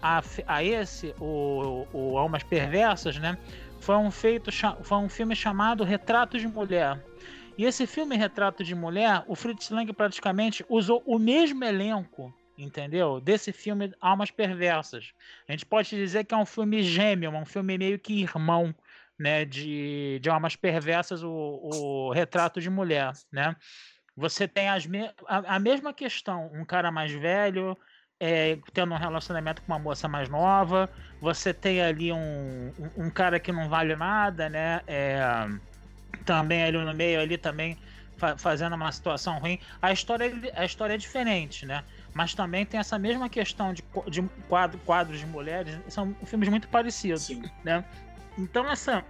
[0.02, 3.38] a, a esse, o, o Almas Perversas, né?
[3.80, 4.50] Foi um, feito,
[4.82, 7.00] foi um filme chamado Retrato de Mulher
[7.58, 13.20] e esse filme Retrato de Mulher, o Fritz Lang praticamente usou o mesmo elenco, entendeu?
[13.20, 15.12] Desse filme Almas Perversas.
[15.48, 18.72] A gente pode dizer que é um filme gêmeo, um filme meio que irmão,
[19.18, 23.56] né, de, de Almas Perversas, o, o Retrato de Mulher, né?
[24.16, 27.76] Você tem as me a, a mesma questão, um cara mais velho,
[28.20, 33.10] é, tendo um relacionamento com uma moça mais nova, você tem ali um, um, um
[33.10, 34.80] cara que não vale nada, né?
[34.86, 35.20] É,
[36.24, 37.78] também ali no meio ali também
[38.16, 39.58] fa fazendo uma situação ruim.
[39.80, 41.84] A história, a história é diferente, né?
[42.12, 45.78] Mas também tem essa mesma questão de, de quadro, quadros de mulheres.
[45.88, 47.44] São filmes muito parecidos, Sim.
[47.64, 47.84] né?
[48.38, 49.04] Então essa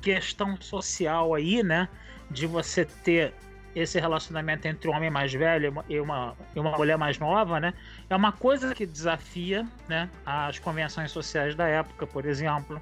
[0.00, 1.88] questão social aí, né?
[2.30, 3.34] De você ter
[3.74, 7.74] esse relacionamento entre um homem mais velho e uma, e uma mulher mais nova, né?
[8.08, 10.08] É uma coisa que desafia, né?
[10.24, 12.80] As convenções sociais da época, por exemplo.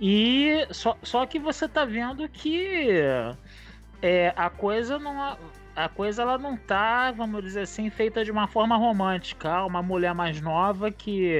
[0.00, 3.00] E só, só que você tá vendo que
[4.02, 5.38] é, a coisa não
[5.74, 9.64] a coisa ela não tá, vamos dizer assim, feita de uma forma romântica.
[9.64, 11.38] Uma mulher mais nova que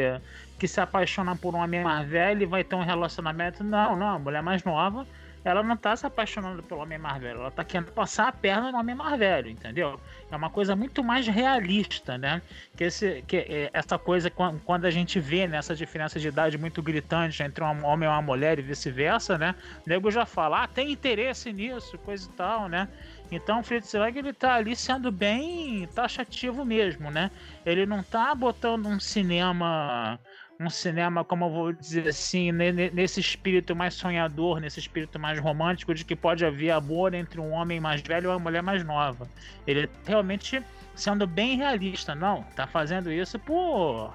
[0.58, 3.62] que se apaixona por um homem mais velho e vai ter um relacionamento.
[3.62, 5.06] Não, não, a mulher mais nova
[5.48, 8.72] ela não tá se apaixonando pelo homem mais velho, ela tá querendo passar a perna
[8.72, 10.00] no homem mais velho, entendeu?
[10.28, 12.42] É uma coisa muito mais realista, né?
[12.76, 16.82] Que, esse, que é, essa coisa, quando a gente vê nessa diferença de idade muito
[16.82, 19.54] gritante entre um homem e uma mulher e vice-versa, né?
[19.86, 22.88] O nego já fala, ah, tem interesse nisso, coisa e tal, né?
[23.30, 27.30] Então o Fritz Lang ele tá ali sendo bem taxativo mesmo, né?
[27.64, 30.18] Ele não tá botando um cinema
[30.58, 35.94] um cinema, como eu vou dizer assim, nesse espírito mais sonhador, nesse espírito mais romântico
[35.94, 39.28] de que pode haver amor entre um homem mais velho e uma mulher mais nova.
[39.66, 40.62] Ele realmente
[40.94, 44.14] sendo bem realista, não, tá fazendo isso por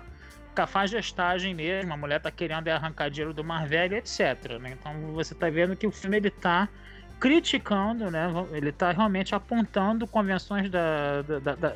[0.55, 4.59] cafajestagem mesmo, a mulher tá querendo arrancar dinheiro do mais velho, etc.
[4.59, 4.71] Né?
[4.71, 6.67] Então você tá vendo que o filme ele tá
[7.19, 8.27] criticando, né?
[8.51, 11.75] Ele tá realmente apontando convenções da, da, da, da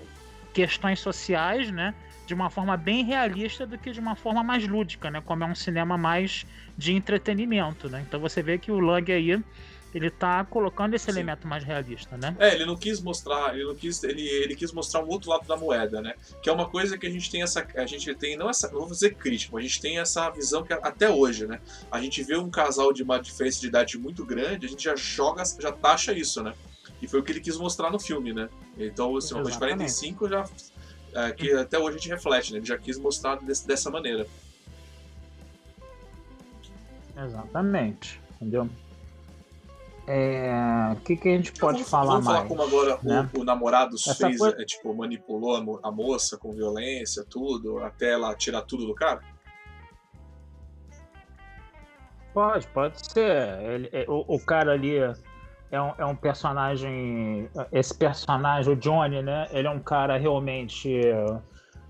[0.51, 1.93] questões sociais, né?
[2.25, 5.21] De uma forma bem realista do que de uma forma mais lúdica, né?
[5.23, 6.45] Como é um cinema mais
[6.77, 8.03] de entretenimento, né?
[8.07, 9.41] Então você vê que o Lang aí
[9.93, 11.11] ele tá colocando esse Sim.
[11.11, 12.35] elemento mais realista, né?
[12.38, 15.47] É, ele não quis mostrar, ele não quis, ele, ele quis mostrar um outro lado
[15.47, 16.15] da moeda, né?
[16.43, 18.85] Que é uma coisa que a gente tem essa, a gente tem não essa, vou
[18.88, 21.61] dizer crítico, a gente tem essa visão que até hoje, né?
[21.89, 24.95] A gente vê um casal de uma diferença de idade muito grande, a gente já
[24.97, 26.53] joga, já taxa isso, né?
[27.01, 28.49] E foi o que ele quis mostrar no filme, né?
[28.77, 30.45] Então, assim, uma coisa de 45 já.
[31.15, 32.60] É, que até hoje a gente reflete, né?
[32.60, 34.28] Ele já quis mostrar desse, dessa maneira.
[37.17, 38.21] Exatamente.
[38.36, 38.69] Entendeu?
[40.08, 40.51] É...
[40.91, 42.38] O que, que a gente pode vamos, falar vamos mais?
[42.38, 43.30] falar como agora né?
[43.34, 47.23] o, o, namorado Essa fez, coisa- é, tipo, manipulou a, mo- a moça com violência,
[47.28, 49.21] tudo, até ela tirar tudo do cara?
[52.34, 53.62] Pode, pode ser.
[53.63, 54.97] Ele- é, o, o cara ali
[55.71, 57.49] é um, é um personagem.
[57.71, 59.47] Esse personagem, o Johnny, né?
[59.51, 61.01] Ele é um cara realmente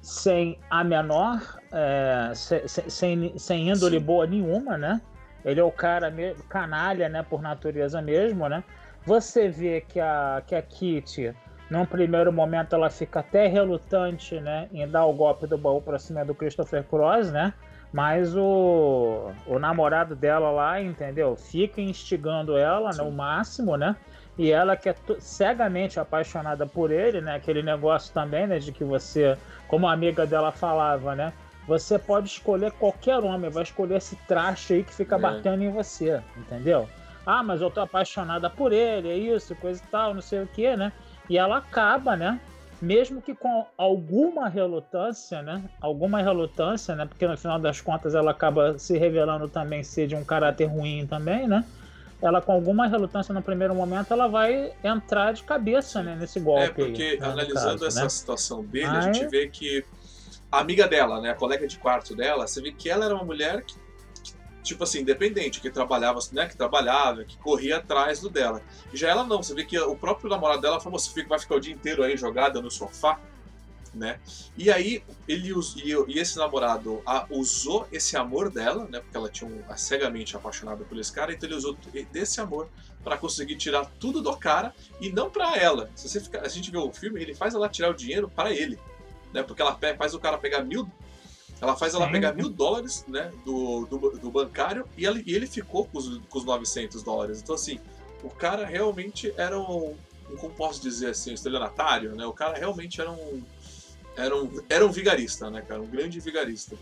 [0.01, 4.05] sem a menor, eh, se- se- sem, sem índole Sim.
[4.05, 5.01] boa nenhuma, né?
[5.43, 6.13] Ele é o cara
[6.47, 7.23] canalha, né?
[7.23, 8.63] Por natureza mesmo, né?
[9.05, 11.33] Você vê que a, que a Kitty,
[11.69, 14.67] num primeiro momento, ela fica até relutante, né?
[14.71, 17.53] Em dar o golpe do baú pra cima do Christopher Cross, né?
[17.93, 21.35] Mas o, o namorado dela lá, entendeu?
[21.35, 23.95] Fica instigando ela no máximo, né?
[24.37, 27.35] E ela que é cegamente apaixonada por ele, né?
[27.35, 28.59] Aquele negócio também, né?
[28.59, 31.31] De que você, como a amiga dela falava, né?
[31.67, 35.19] Você pode escolher qualquer homem, vai escolher esse traste aí que fica É.
[35.19, 36.87] batendo em você, entendeu?
[37.25, 40.47] Ah, mas eu tô apaixonada por ele, é isso, coisa e tal, não sei o
[40.47, 40.91] que, né?
[41.27, 42.39] E ela acaba, né?
[42.81, 45.63] Mesmo que com alguma relutância, né?
[45.81, 47.05] Alguma relutância, né?
[47.05, 51.07] Porque no final das contas ela acaba se revelando também ser de um caráter ruim
[51.07, 51.63] também, né?
[52.21, 56.15] Ela com alguma relutância no primeiro momento, ela vai entrar de cabeça, né?
[56.19, 58.09] Nesse golpe É, porque aí, né, no analisando caso, essa né?
[58.09, 59.83] situação dele, a gente vê que
[60.51, 63.23] a amiga dela, né, a colega de quarto dela, você vê que ela era uma
[63.23, 63.75] mulher que,
[64.65, 68.61] tipo assim, independente, que trabalhava, né, que trabalhava, que corria atrás do dela.
[68.91, 71.39] E já ela não, você vê que o próprio namorado dela falou, você fica, vai
[71.39, 73.19] ficar o dia inteiro aí jogada no sofá,
[73.93, 74.19] né?
[74.57, 78.99] E aí ele e, esse namorado a- usou esse amor dela, né?
[78.99, 81.77] Porque ela tinha um, a cegamente apaixonada por esse cara, então ele usou
[82.11, 82.67] desse amor
[83.03, 85.89] para conseguir tirar tudo do cara e não para ela.
[85.95, 88.77] Se você a gente vê o filme, ele faz ela tirar o dinheiro para ele,
[89.33, 89.43] né?
[89.43, 90.91] Porque ela faz o cara pegar mil,
[91.61, 92.11] ela faz ela Sim.
[92.11, 93.31] pegar mil dólares, né?
[93.45, 97.41] Do, do, do bancário e ele, e ele ficou com os, com os 900 dólares.
[97.41, 97.79] Então assim,
[98.23, 99.95] o cara realmente era um,
[100.29, 102.25] um como posso dizer assim, um estelionatário, né?
[102.25, 103.43] O cara realmente era um
[104.17, 105.81] era um, era um vigarista, né, cara?
[105.81, 106.75] Um grande vigarista.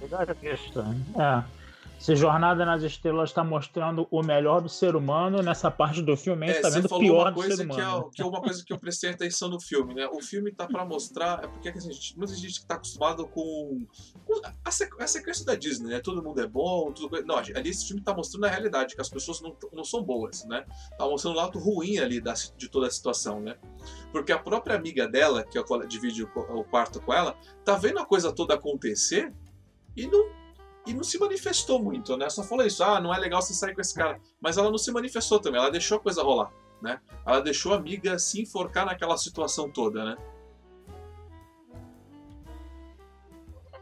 [0.00, 0.84] Vigarista.
[1.16, 1.63] É.
[1.98, 6.44] Se Jornada nas Estrelas está mostrando o melhor do ser humano, nessa parte do filme
[6.44, 8.10] a gente É, está você vendo o pior do ser coisa que é, humano.
[8.10, 10.06] que é uma coisa que eu prestei atenção no filme, né?
[10.08, 11.42] O filme tá pra mostrar.
[11.42, 13.86] É porque assim, a gente, muita gente tá acostumado com,
[14.26, 16.00] com a, sequ- a sequência da Disney, né?
[16.00, 17.24] Todo mundo é bom, tudo.
[17.24, 20.44] Não, ali esse filme tá mostrando a realidade, que as pessoas não, não são boas,
[20.44, 20.66] né?
[20.98, 23.56] Tá mostrando o lado ruim ali da, de toda a situação, né?
[24.12, 27.98] Porque a própria amiga dela, que é divide o, o quarto com ela, tá vendo
[27.98, 29.32] a coisa toda acontecer
[29.96, 30.43] e não.
[30.86, 32.28] E não se manifestou muito, né?
[32.28, 34.20] Só falou isso, ah, não é legal você sair com esse cara.
[34.40, 37.00] Mas ela não se manifestou também, ela deixou a coisa rolar, né?
[37.26, 40.16] Ela deixou a amiga se enforcar naquela situação toda, né?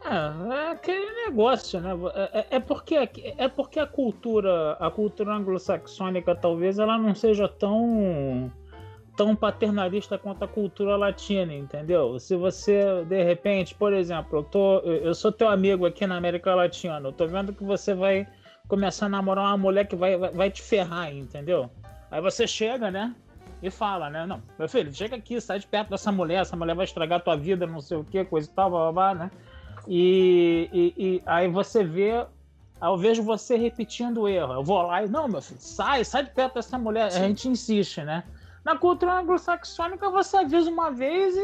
[0.05, 1.91] É, é aquele negócio, né?
[2.13, 7.47] É, é- é porque, é porque a cultura, a cultura anglo-saxônica talvez ela não seja
[7.47, 8.51] tão
[9.15, 12.19] tão paternalista quanto a cultura latina, entendeu?
[12.19, 16.53] Se você, de repente, por exemplo, eu, tô, eu sou teu amigo aqui na América
[16.55, 18.27] Latina, eu tô vendo que você vai
[18.67, 21.69] começar a namorar uma mulher que vai, vai, vai te ferrar, entendeu?
[22.09, 23.13] Aí você chega, né?
[23.61, 24.25] E fala, né?
[24.25, 27.37] Não, meu filho, chega aqui, sai de perto dessa mulher, essa mulher vai estragar tua
[27.37, 29.31] vida, não sei o que, coisa e tal, blá, blá, blá, né?
[29.87, 32.25] E, e- e aí você vê,
[32.81, 34.53] eu vejo você repetindo o erro.
[34.53, 37.11] Eu vou lá e, não, meu filho, sai, sai de perto dessa mulher.
[37.11, 37.19] Sim.
[37.19, 38.23] A gente insiste, né?
[38.63, 41.41] Na cultura anglo-saxônica você avisa uma vez e,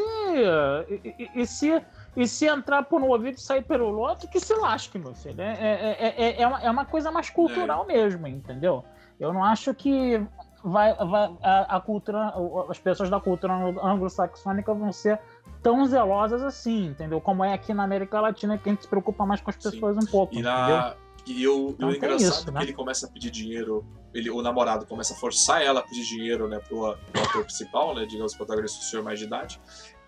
[0.88, 1.82] e, e- e se,
[2.16, 5.40] e se entrar por um ouvido e sair pelo outro, que se lasque, meu filho.
[5.40, 8.84] É, é, é, é, é uma, é uma coisa mais cultural mesmo, entendeu?
[9.18, 10.18] Eu não acho que
[10.64, 12.32] vai, vai, a, a cultura,
[12.70, 15.20] as pessoas da cultura anglo-saxônica vão ser
[15.62, 17.20] tão zelosas assim, entendeu?
[17.20, 19.70] Como é aqui na América Latina, que a gente se preocupa mais com as Sim.
[19.70, 20.76] pessoas um pouco, E, entendeu?
[20.78, 20.94] na,
[21.26, 22.60] e eu, Então o engraçado isso, é né?
[22.60, 26.04] que ele começa a pedir dinheiro, ele, o namorado começa a forçar ela a pedir
[26.04, 29.60] dinheiro, né, pro, pro ator principal, né, digamos, protagonista, o senhor mais de idade.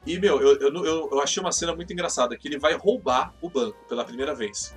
[0.06, 3.34] E, meu, eu, eu, eu, eu achei uma cena muito engraçada, que ele vai roubar
[3.40, 4.74] o banco pela primeira vez.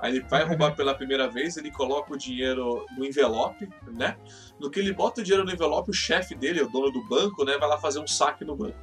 [0.00, 4.16] Aí ele vai roubar pela primeira vez, ele coloca o dinheiro no envelope, né?
[4.58, 7.44] No que ele bota o dinheiro no envelope, o chefe dele, o dono do banco,
[7.44, 8.78] né, vai lá fazer um saque no banco.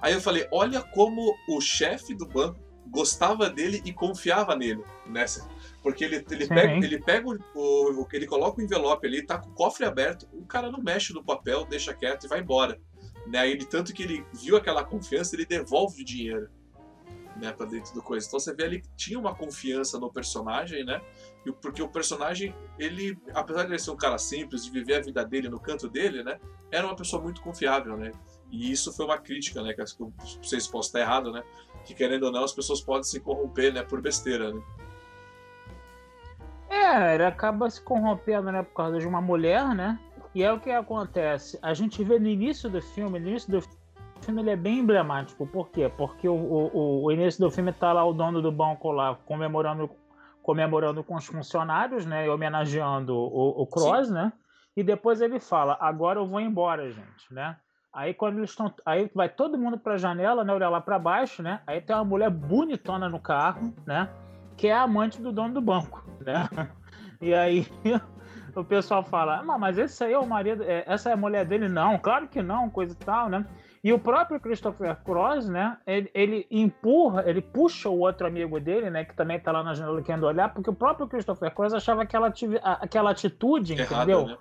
[0.00, 5.26] Aí eu falei, olha como o chefe do banco gostava dele e confiava nele, né?
[5.82, 6.54] Porque ele, ele Sim.
[6.54, 10.28] pega, ele pega o, o, ele coloca o envelope ali, tá com o cofre aberto,
[10.32, 12.80] o cara não mexe no papel, deixa quieto e vai embora.
[13.26, 13.48] Né?
[13.48, 16.48] Ele, tanto que ele viu aquela confiança, ele devolve o dinheiro.
[17.36, 18.26] né, para dentro do coisa.
[18.26, 21.00] Então você vê ali que tinha uma confiança no personagem, né?
[21.62, 25.24] Porque o personagem, ele, apesar de ele ser um cara simples, de viver a vida
[25.24, 26.38] dele no canto dele, né?
[26.70, 28.10] Era uma pessoa muito confiável, né?
[28.50, 29.72] E isso foi uma crítica, né?
[29.72, 29.84] Que
[30.42, 31.42] sei se posso estar errado, né?
[31.84, 33.82] Que querendo ou não, as pessoas podem se corromper, né?
[33.82, 34.60] Por besteira, né?
[36.68, 38.62] É, ele acaba se corrompendo, né?
[38.62, 39.98] Por causa de uma mulher, né?
[40.34, 41.58] E é o que acontece.
[41.62, 43.60] A gente vê no início do filme, no início do
[44.22, 45.46] filme ele é bem emblemático.
[45.46, 45.90] Por quê?
[45.96, 49.90] Porque o, o, o início do filme tá lá o dono do banco lá comemorando,
[50.42, 52.26] comemorando com os funcionários, né?
[52.26, 54.14] E homenageando o, o Cross, Sim.
[54.14, 54.32] né?
[54.76, 57.56] E depois ele fala, agora eu vou embora, gente, né?
[57.92, 58.72] Aí quando eles estão.
[58.84, 60.52] Aí vai todo mundo pra janela, né?
[60.52, 61.60] Olhar lá pra baixo, né?
[61.66, 64.08] Aí tem uma mulher bonitona no carro, né?
[64.58, 66.46] Que é amante do dono do banco, né?
[67.20, 67.66] E aí
[68.54, 71.44] o pessoal fala, ah, mas esse aí é o marido, é, essa é a mulher
[71.44, 71.68] dele?
[71.68, 73.44] Não, claro que não, coisa e tal, né?
[73.82, 75.78] E o próprio Christopher Cross, né?
[75.86, 79.04] Ele, ele, empurra, ele puxa o outro amigo dele, né?
[79.04, 82.32] Que também tá lá na janela querendo olhar, porque o próprio Christopher Cross achava aquela,
[82.62, 84.26] aquela atitude, Errada, entendeu?
[84.26, 84.36] Né?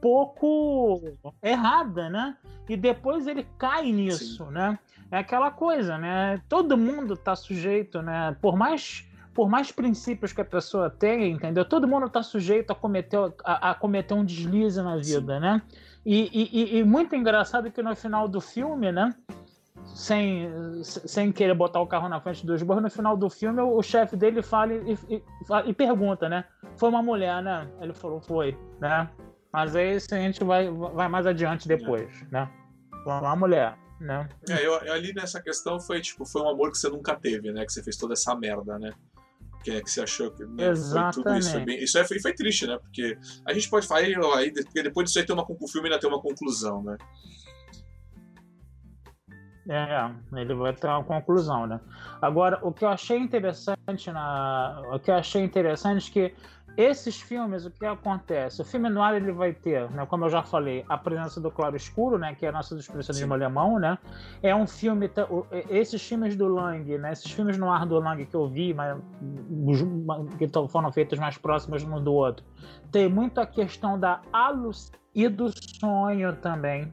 [0.00, 1.00] Pouco
[1.42, 2.36] errada, né?
[2.68, 4.52] E depois ele cai nisso, Sim.
[4.52, 4.78] né?
[5.10, 6.40] É aquela coisa, né?
[6.48, 8.36] Todo mundo tá sujeito, né?
[8.40, 11.64] Por mais por mais princípios que a pessoa tenha, entendeu?
[11.64, 15.40] Todo mundo está sujeito a cometer, a, a, cometer um deslize na vida, Sim.
[15.40, 15.62] né?
[16.04, 19.14] E, e, e, muito engraçado que no final do filme, né?
[19.94, 20.48] Sem,
[20.82, 23.82] sem querer botar o carro na frente dos burros, no final do filme o, o
[23.82, 25.22] chefe dele fala e, e,
[25.66, 26.44] e, pergunta, né?
[26.76, 27.68] Foi uma mulher, né?
[27.80, 29.08] Ele falou, foi, né?
[29.52, 32.26] Mas aí a gente vai, vai mais adiante depois, é.
[32.32, 32.50] né?
[33.04, 33.76] Foi uma mulher.
[34.00, 34.28] Né?
[34.48, 37.64] É, eu, ali nessa questão foi tipo, foi um amor que você nunca teve, né?
[37.64, 38.92] Que você fez toda essa merda, né?
[39.62, 41.50] Que, é que você achou que né, foi tudo isso.
[41.52, 42.78] Foi bem, isso é, foi, foi, triste, né?
[42.78, 46.00] Porque a gente pode falar, aí, porque depois disso aí tem uma, o filme ainda
[46.00, 46.96] tem uma conclusão, né?
[49.68, 51.80] É, ele vai ter uma conclusão, né?
[52.20, 56.34] Agora, o que eu achei interessante na, o que eu achei interessante é que
[56.76, 58.62] esses filmes, o que acontece?
[58.62, 61.76] O filme noir ele vai ter, né, como eu já falei, a presença do claro
[61.76, 63.98] escuro, né, que é a nossa expressionismo alemão, né?
[64.42, 65.10] É um filme,
[65.68, 68.98] esses filmes do Lang, né, esses filmes noir do Lang que eu vi, mas
[70.38, 72.44] que foram feitos mais próximos um do outro,
[72.90, 76.92] tem muito a questão da alucinação e do sonho também,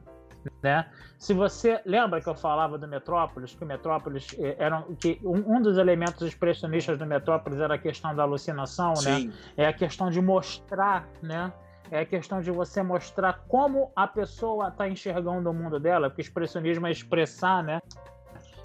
[0.62, 0.86] né?
[1.18, 5.56] Se você lembra que eu falava do Metrópolis, que o Metrópolis eh, era que um,
[5.56, 9.16] um dos elementos expressionistas do Metrópolis era a questão da alucinação, né?
[9.16, 9.28] Sim.
[9.28, 9.34] né?
[9.56, 11.52] É a questão de mostrar, né?
[11.90, 16.22] É a questão de você mostrar como a pessoa está enxergando o mundo dela, porque
[16.22, 17.80] expressionismo é expressar, né?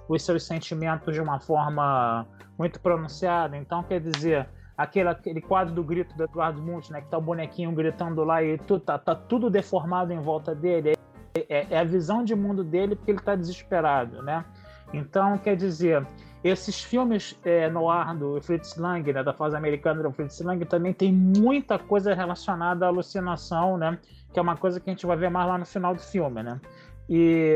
[0.07, 3.57] Os seus sentimentos de uma forma muito pronunciada.
[3.57, 7.01] Então, quer dizer, aquele, aquele quadro do grito do Eduardo Munch, né?
[7.01, 10.94] Que tá o bonequinho gritando lá e tu, tá, tá tudo deformado em volta dele
[11.35, 14.45] é, é a visão de mundo dele porque ele está desesperado, né?
[14.93, 16.05] Então, quer dizer,
[16.43, 20.63] esses filmes é, no ar do Fritz Lang, né, da fase americana do Fritz Lang,
[20.65, 23.97] também tem muita coisa relacionada à alucinação, né?
[24.31, 26.43] Que é uma coisa que a gente vai ver mais lá no final do filme,
[26.43, 26.61] né?
[27.09, 27.55] E,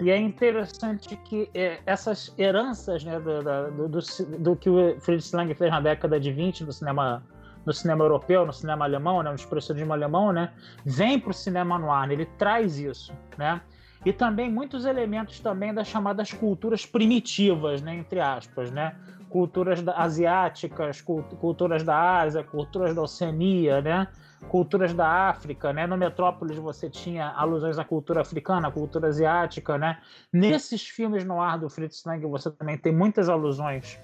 [0.00, 5.32] e é interessante que é, essas heranças né, do, do, do, do, que o Fritz
[5.32, 7.22] Lang fez na década de 20 no cinema
[7.70, 10.52] no cinema europeu, no cinema alemão, né, no expressionismo alemão, né,
[10.84, 13.60] vem para o cinema noir, né, ele traz isso, né,
[14.04, 18.96] e também muitos elementos também das chamadas culturas primitivas, né, entre aspas, né,
[19.28, 24.08] culturas asiáticas, culturas da Ásia, culturas da Oceania, né,
[24.48, 25.86] culturas da África, né?
[25.86, 29.98] No Metrópolis você tinha alusões à cultura africana, à cultura asiática, né?
[30.32, 34.00] Nesses filmes no ar do Fritz Lang você também tem muitas alusões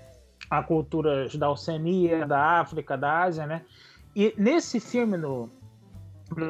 [0.50, 3.62] a culturas da Oceania, da África, da Ásia, né?
[4.14, 5.50] E nesse filme, no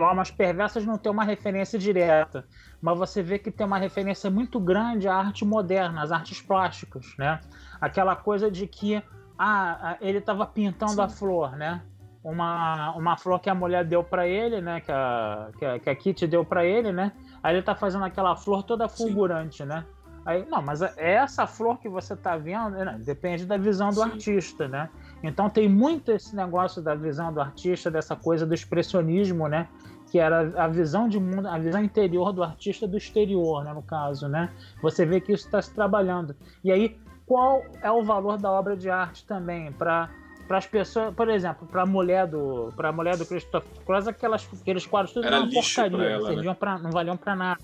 [0.00, 2.46] Almas Perversas, não tem uma referência direta,
[2.80, 7.14] mas você vê que tem uma referência muito grande à arte moderna, às artes plásticas,
[7.18, 7.40] né?
[7.80, 9.02] Aquela coisa de que
[9.38, 11.02] ah, ele estava pintando Sim.
[11.02, 11.82] a flor, né?
[12.22, 14.80] Uma, uma flor que a mulher deu para ele, né?
[14.80, 17.12] Que a, que a, que a Kitty deu para ele, né?
[17.42, 19.68] Aí ele está fazendo aquela flor toda fulgurante, Sim.
[19.68, 19.84] né?
[20.26, 24.02] Aí, não, mas é essa flor que você está vendo né, depende da visão do
[24.02, 24.02] Sim.
[24.02, 24.90] artista, né?
[25.22, 29.68] Então tem muito esse negócio da visão do artista, dessa coisa do expressionismo, né?
[30.10, 33.72] Que era a visão de mundo, a visão interior do artista do exterior, né?
[33.72, 34.50] No caso, né?
[34.82, 36.34] Você vê que isso está se trabalhando.
[36.64, 40.10] E aí, qual é o valor da obra de arte também para
[40.48, 44.06] para as pessoas, por exemplo, para a mulher do, para a mulher do Christopher Cross,
[44.06, 46.54] aquelas aqueles quadros tudo era uma porcaria, ela, não, né?
[46.54, 47.60] pra, não valiam para nada.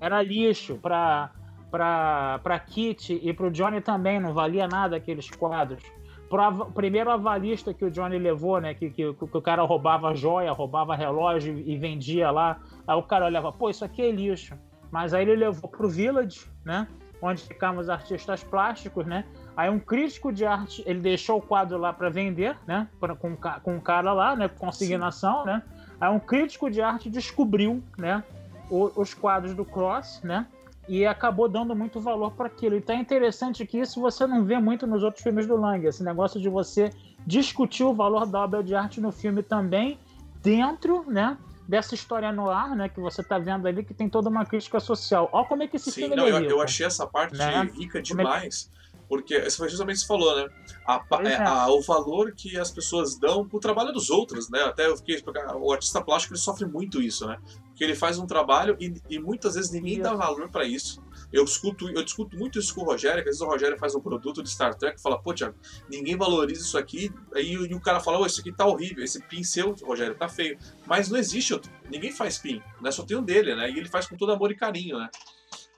[0.00, 1.30] Era lixo para
[1.74, 5.82] para Kit e para o Johnny também não valia nada aqueles quadros.
[6.30, 8.74] Pro, primeiro avalista que o Johnny levou, né?
[8.74, 12.60] Que, que, que, o cara roubava joia, roubava relógio e vendia lá.
[12.86, 14.54] Aí o cara olhava, pô, isso aqui é lixo.
[14.90, 16.86] Mas aí ele levou pro Village, né?
[17.20, 19.24] Onde ficavam os artistas plásticos, né?
[19.56, 22.88] Aí um crítico de arte, ele deixou o quadro lá para vender, né?
[23.00, 24.48] Pra, com, com um cara lá, né?
[24.48, 25.62] Consignação, né?
[26.00, 28.22] Aí um crítico de arte descobriu, né?
[28.70, 30.46] O, os quadros do Cross, né?
[30.86, 32.76] E acabou dando muito valor para aquilo.
[32.76, 35.86] E tá interessante que isso você não vê muito nos outros filmes do Lang.
[35.86, 36.90] Esse negócio de você
[37.26, 39.98] discutir o valor da obra de arte no filme também
[40.42, 41.38] dentro, né?
[41.66, 42.90] Dessa história no ar, né?
[42.90, 45.30] Que você tá vendo ali, que tem toda uma crítica social.
[45.32, 47.38] Olha como é que esse Sim, filme não, é eu, rico, eu achei essa parte
[47.38, 47.62] né?
[47.62, 48.70] rica Como é que- demais.
[49.18, 50.48] Porque isso foi justamente o que você falou, né?
[50.86, 51.36] A é, é.
[51.36, 54.60] a- o valor que as pessoas dão pro trabalho dos outros, né?
[54.62, 55.22] Até eu fiquei.
[55.60, 57.38] O artista plástico ele sofre muito isso, né?
[57.68, 61.02] Porque ele faz um trabalho e, e muitas vezes ninguém dá valor pra isso.
[61.32, 63.94] Eu discuto, eu discuto muito isso com o Rogério, que às vezes o Rogério faz
[63.94, 65.56] um produto de Star Trek e fala, pô, Thiago,
[65.90, 67.10] ninguém valoriza isso aqui.
[67.34, 70.56] Aí o- o cara fala, ô, isso aqui tá horrível, esse pincel, Rogério, tá feio.
[70.86, 71.72] Mas não existe outro.
[71.90, 72.90] Ninguém faz pin, né?
[72.92, 73.68] Só tem um dele, né?
[73.70, 75.08] E ele faz com todo amor e carinho, né?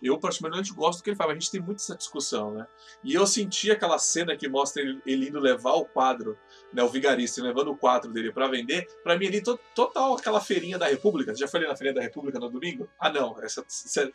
[0.02, 2.66] Eu, particularmente, gosto do que ele faz, mas a gente tem muito essa discussão, né?
[3.02, 6.38] E eu senti aquela cena que mostra ele, ele indo levar o quadro,
[6.72, 10.40] né, o vigarista, levando o quadro dele pra vender, pra mim ali, to- total aquela
[10.40, 11.34] feirinha da República.
[11.34, 12.88] Já foi ali na feirinha da República no domingo?
[13.00, 14.10] Ah, não, essa, essa-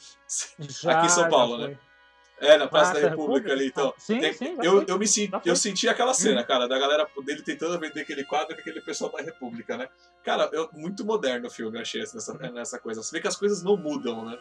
[0.59, 1.77] Já, aqui em São Paulo, né?
[2.39, 3.89] É, na Praça Praça da da República ali, então.
[3.89, 7.07] Ah, sim, Tem- sim, eu, eu me senti, eu senti aquela cena, cara, da galera
[7.23, 9.87] dele tentando vender aquele quadro com aquele pessoal da República, né?
[10.23, 13.03] Cara, eu, muito moderno o filme, eu achei nessa, nessa coisa.
[13.03, 14.39] Você vê que as coisas não mudam, né?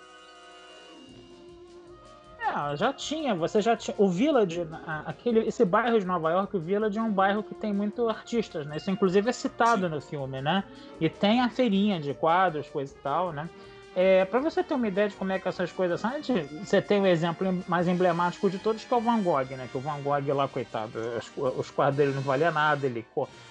[2.73, 3.95] É, já tinha, você já tinha.
[3.99, 7.55] O Village, a- aquele, esse bairro de Nova York, o Village é um bairro que
[7.55, 8.77] tem muito artistas, né?
[8.77, 10.65] Isso inclusive é citado no filme, né?
[11.01, 13.49] E tem a feirinha de quadros, coisa e tal, né?
[13.95, 16.45] É, para você ter uma ideia de como é que essas coisas são, a gente-
[16.65, 19.69] você tem o exemplo mais emblemático de todos, que é o Van Gogh, né?
[19.71, 23.05] Que o Van Gogh lá, coitado, os, os quadros dele não valiam nada, ele,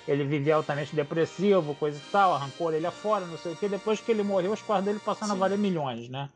[0.08, 3.68] ele vivia altamente depressivo, coisa e tal, arrancou a orelha fora, não sei o que.
[3.68, 5.40] Depois que ele morreu, os quadros dele passaram a Sim.
[5.42, 6.30] valer milhões, né?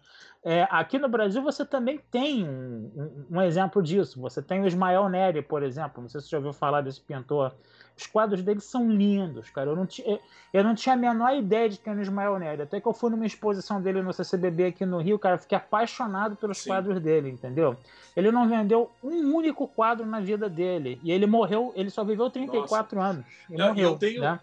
[0.45, 4.19] É, aqui no Brasil você também tem um, um- exemplo disso.
[4.19, 6.01] Você tem o Ismael Neri, por exemplo.
[6.01, 7.53] Não sei se você já ouviu falar desse pintor.
[7.95, 9.69] Os quadros dele são lindos, cara.
[9.69, 10.19] Eu não, ti- eu-
[10.51, 12.63] eu não tinha a menor ideia de quem era o Ismael Neri.
[12.63, 15.35] Até que eu fui numa exposição dele no CCBB aqui no Rio, cara.
[15.35, 16.69] eu Fiquei apaixonado pelos Sim.
[16.71, 17.77] quadros dele, entendeu?
[18.15, 20.99] Ele não vendeu um único quadro na vida dele.
[21.03, 23.23] E ele morreu, ele só viveu 34 anos.
[23.49, 23.89] E Não, e morreu.
[23.91, 24.39] eu tenho- né?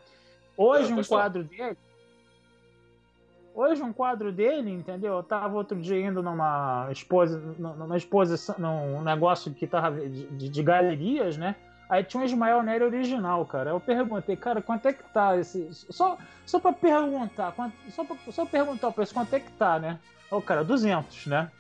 [0.56, 1.76] Hoje, Ah, um quadro dele.
[3.54, 5.14] Hoje um quadro dele, entendeu?
[5.14, 10.48] Eu tava outro dia indo numa, exposi numa exposição, num negócio que tava de, de-
[10.48, 11.56] de galerias, né?
[11.88, 13.70] Aí tinha um Ismael Nery original, cara.
[13.70, 15.66] Eu perguntei, cara, quanto é que tá esse.
[15.72, 19.78] Só, só pra perguntar, quanto- só pra, só perguntar o preço, quanto é que tá,
[19.80, 19.98] né?
[20.30, 21.50] Ô, cara, 200, né?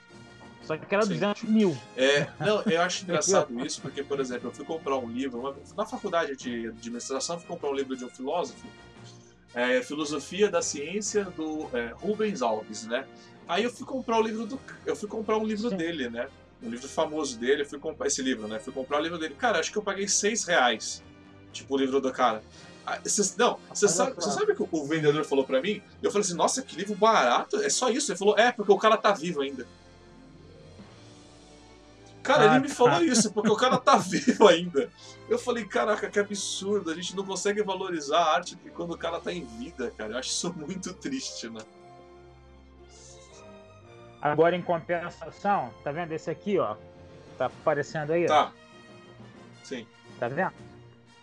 [0.62, 1.14] Só que era Sim.
[1.14, 1.76] 200 mil.
[1.96, 5.56] É, não, eu acho engraçado isso, porque, por exemplo, eu fui comprar um livro, uma-
[5.76, 8.64] na faculdade de administração, eu fui comprar um livro de um filósofo,
[9.54, 13.06] é, Filosofia da Ciência, do é, Rubens Alves, né?
[13.48, 14.60] Aí eu fui comprar o livro do.
[14.86, 15.76] Eu fui comprar um livro Sim.
[15.76, 16.28] dele, né?
[16.62, 18.58] Um livro famoso dele, eu fui comprar esse livro, né?
[18.60, 19.34] Fui comprar o livro dele.
[19.34, 21.02] Cara, acho que eu paguei seis reais.
[21.52, 22.42] Tipo, o livro do cara.
[22.86, 25.82] Ah, cês- não, você Olha sabe, sabe o que o vendedor falou pra mim?
[26.02, 28.10] Eu falei assim, nossa, que livro barato, é só isso.
[28.10, 29.66] Ele falou, é, porque o cara tá vivo ainda.
[32.22, 32.74] Cara, Ah, ele me tá.
[32.74, 34.90] falou isso, porque o cara tá vivo ainda.
[35.28, 39.18] Eu falei, caraca, que absurdo, a gente não consegue valorizar a arte quando o cara
[39.20, 40.12] tá em vida, cara.
[40.14, 41.60] Eu acho isso muito triste, né?
[44.20, 46.76] Agora, em compensação, tá vendo esse aqui, ó?
[47.38, 48.24] Tá aparecendo aí?
[48.24, 48.28] ó?
[48.28, 48.52] Tá.
[49.64, 49.86] Sim.
[50.18, 50.52] Tá vendo?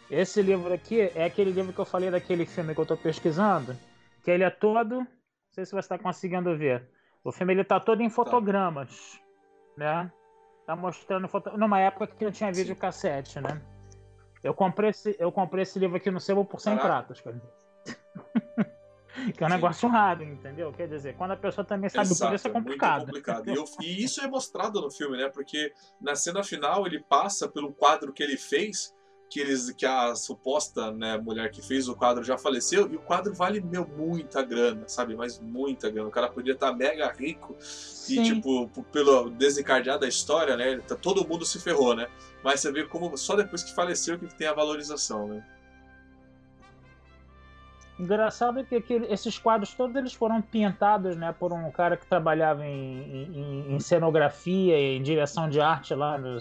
[0.10, 3.78] Esse livro aqui é aquele livro que eu falei daquele filme que eu tô pesquisando,
[4.24, 5.08] que ele é todo, não
[5.52, 6.90] sei se você está conseguindo ver.
[7.24, 9.20] O filme ele tá todo em fotogramas,
[9.76, 10.12] né?
[10.68, 11.58] Tá mostrando foto...
[11.58, 12.60] numa época que não tinha Sim.
[12.62, 13.62] videocassete, né?
[14.44, 16.90] Eu comprei esse, eu comprei esse livro aqui no sebo por 100 Caraca.
[16.90, 17.42] pratas, cara.
[19.34, 19.56] que é um Sim.
[19.56, 20.74] negócio raro, entendeu?
[20.74, 23.06] Quer dizer, quando a pessoa também sabe o Exato, preço é complicado.
[23.06, 23.50] complicado.
[23.50, 25.30] E, eu- e isso é mostrado no filme, né?
[25.30, 28.94] Porque na cena final ele passa pelo quadro que ele fez,
[29.30, 33.00] que, eles, que a suposta né, mulher que fez o quadro já faleceu, e o
[33.02, 35.16] quadro vale, meu, muita grana, sabe?
[35.16, 36.08] Mas muita grana.
[36.08, 38.24] O cara podia estar mega rico e, Sim.
[38.24, 40.78] tipo, p- pelo desencadear da história, né?
[40.80, 42.08] tá- Todo mundo se ferrou, né?
[42.44, 45.46] Mas você vê como só depois que faleceu que tem a valorização, né?
[48.00, 52.64] Engraçado que aquele- esses quadros todos eles foram pintados né, por um cara que trabalhava
[52.64, 56.38] em, em- em cenografia e em direção de arte lá no-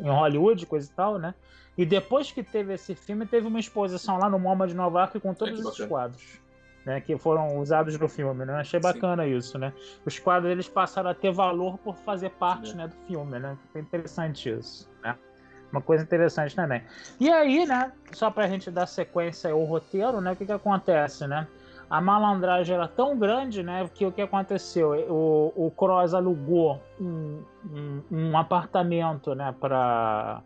[0.00, 1.34] em Hollywood, coisa e tal, né?
[1.76, 5.20] E depois que teve esse filme, teve uma exposição lá no MoMA de Nova York
[5.20, 6.44] com todos que esses quadros.
[6.86, 8.56] Né, que foram usados no filme, né?
[8.56, 8.82] Achei Sim.
[8.82, 9.72] bacana isso, né?
[10.04, 12.76] Os quadros eles passaram a ter valor por fazer parte Sim.
[12.76, 13.56] né, do filme, né?
[13.72, 15.16] Foi interessante isso, né?
[15.72, 16.82] Uma coisa interessante também.
[17.18, 21.26] E aí, né, só pra gente dar sequência ao roteiro, né, o que que acontece,
[21.26, 21.48] né?
[21.88, 24.90] A malandragem era tão grande, né, que o que aconteceu?
[25.10, 30.42] O, o Cross alugou um, um, um apartamento, né, pra,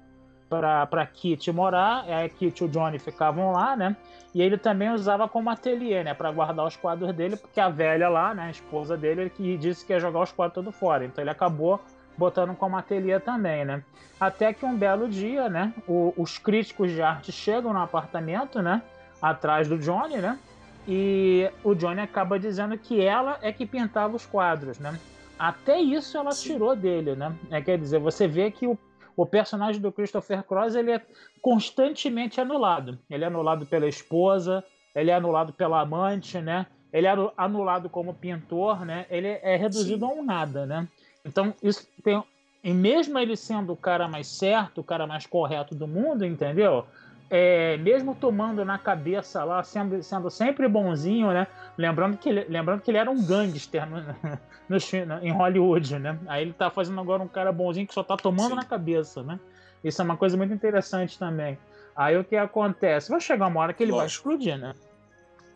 [0.49, 3.96] pra, pra Kitty morar, a Kitty e o Johnny ficavam lá, né?
[4.34, 6.14] E ele também usava como ateliê, né?
[6.14, 8.44] Pra guardar os quadros dele, porque a velha lá, né?
[8.44, 11.05] A esposa dele, que disse que ia jogar os quadros todos fora.
[11.05, 11.80] Então ele acabou
[12.16, 13.82] botando como ateliê também, né?
[14.20, 15.72] Até que um belo dia, né?
[15.86, 18.82] O, os críticos de arte chegam no apartamento, né?
[19.22, 20.38] Atrás do Johnny, né?
[20.86, 24.99] E o Johnny acaba dizendo que ela é que pintava os quadros, né?
[25.38, 26.53] Até isso ela Sim.
[26.53, 27.32] tirou dele, né?
[27.51, 28.76] É, quer dizer, você vê que o,
[29.23, 31.03] o personagem do Christopher Cross ele é
[31.43, 32.97] constantemente anulado.
[33.11, 34.64] Ele é anulado pela esposa,
[34.95, 36.66] ele é anulado pela amante, né?
[36.93, 39.07] Ele é anulado como pintor, né?
[39.11, 40.12] Ele é reduzido Sim.
[40.12, 40.87] a um nada, né?
[41.25, 42.23] Então, isso tem.
[42.62, 46.87] E mesmo ele sendo o cara mais certo, o cara mais correto do mundo, entendeu?
[47.31, 51.47] É, mesmo tomando na cabeça lá, sendo, sendo sempre bonzinho, né?
[51.76, 53.99] Lembrando que ele, lembrando que ele era um gangster no,
[54.68, 54.79] no,
[55.22, 56.18] em Hollywood, né?
[56.26, 58.57] Aí ele tá fazendo agora um cara bonzinho que só tá tomando Sim.
[58.57, 59.39] na cabeça, né?
[59.85, 61.59] Isso é uma coisa muito interessante também.
[61.95, 63.11] Aí o que acontece?
[63.11, 64.29] Vai chegar uma hora que ele Lógico.
[64.29, 64.74] vai explodir, né?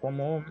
[0.01, 0.45] Como.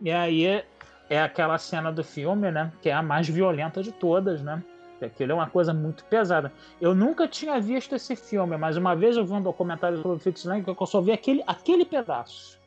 [0.00, 0.62] E aí
[1.08, 2.72] é aquela cena do filme, né?
[2.80, 4.62] Que é a mais violenta de todas, né?
[5.06, 6.52] Aquilo é uma coisa muito pesada.
[6.80, 10.20] Eu nunca tinha visto esse filme, mas uma vez eu vi um documentário sobre o
[10.20, 12.58] Fritz Lang que eu só vi aquele, aquele pedaço.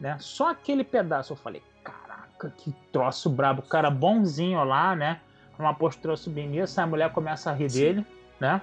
[0.00, 0.16] Né?
[0.20, 1.32] Só aquele pedaço.
[1.32, 3.60] Eu falei, caraca, que troço brabo.
[3.60, 5.20] O cara bonzinho lá, né?
[5.58, 7.80] Uma postura submissa, a mulher começa a rir Sim.
[7.80, 8.06] dele,
[8.38, 8.62] né?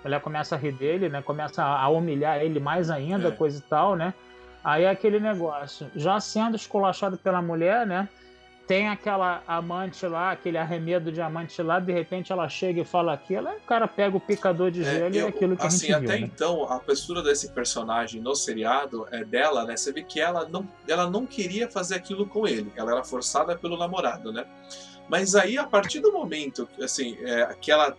[0.00, 1.22] A mulher começa a rir dele, né?
[1.22, 3.30] Começa a humilhar ele mais ainda, é.
[3.30, 4.12] coisa e tal, né?
[4.64, 8.08] Aí é aquele negócio, já sendo esculachado pela mulher, né?
[8.66, 13.12] Tem aquela amante lá, aquele arremedo de amante lá, de repente ela chega e fala
[13.12, 15.66] aquilo, o cara pega o picador de é, gelo é, eu, e é aquilo que
[15.66, 16.32] assim, a gente até viu, né?
[16.34, 19.76] então, a postura desse personagem no seriado é dela, né?
[19.76, 23.56] Você vê que ela não, ela não queria fazer aquilo com ele, ela era forçada
[23.56, 24.46] pelo namorado, né?
[25.08, 27.94] Mas aí, a partir do momento, assim, é, que ela.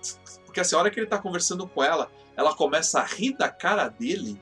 [0.45, 3.49] Porque assim, a hora que ele tá conversando com ela, ela começa a rir da
[3.49, 4.39] cara dele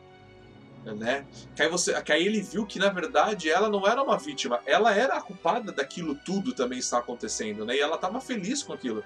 [0.85, 1.25] né?
[1.55, 4.59] Que aí, você, que aí ele viu que na verdade ela não era uma vítima,
[4.65, 7.75] ela era a culpada daquilo tudo também está acontecendo, né?
[7.75, 9.03] E ela estava feliz com aquilo.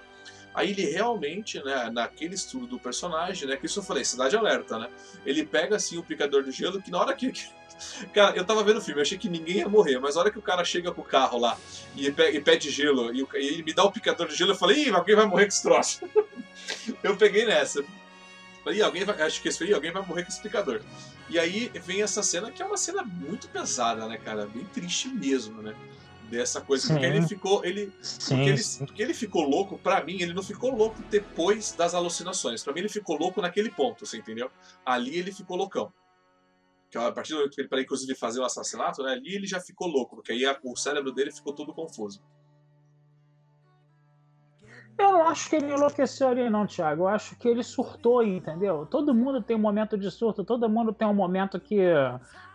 [0.54, 4.80] Aí ele realmente, né, naquele estudo do personagem, né, que isso eu falei, cidade alerta,
[4.80, 4.90] né?
[5.26, 7.34] Ele pega assim o picador de gelo que na hora que
[8.14, 10.40] Cara, eu tava vendo o filme, achei que ninguém ia morrer, mas na hora que
[10.40, 11.58] o cara chega com o carro lá
[11.94, 14.56] e, pede, e pede gelo e, e ele me dá o picador de gelo, eu
[14.56, 16.10] falei, ih, alguém vai morrer com esse troço.
[17.04, 17.84] eu peguei nessa.
[18.64, 20.82] Falei, alguém vai, acho que esse aí, alguém vai morrer com esse picador.
[21.30, 24.46] E aí vem essa cena que é uma cena muito pesada, né, cara?
[24.46, 25.76] Bem triste mesmo, né?
[26.30, 26.88] Dessa coisa.
[26.88, 26.94] Sim.
[26.94, 27.66] Porque ele ficou.
[27.66, 31.72] Ele, sim, porque, ele, porque ele ficou louco, pra mim, ele não ficou louco depois
[31.74, 32.64] das alucinações.
[32.64, 34.50] Pra mim, ele ficou louco naquele ponto, você entendeu?
[34.86, 35.92] Ali ele ficou loucão.
[36.90, 39.14] Que a partir do momento que ele, para inclusive fazer o assassinato, né?
[39.14, 42.22] Ali ele já ficou louco, porque aí a, o cérebro dele ficou todo confuso.
[44.98, 47.04] Eu não acho que ele enlouqueceu ali, não, Thiago.
[47.04, 48.88] Eu acho que ele surtou, entendeu?
[48.90, 51.82] Todo mundo tem um momento de surto, todo mundo tem um momento que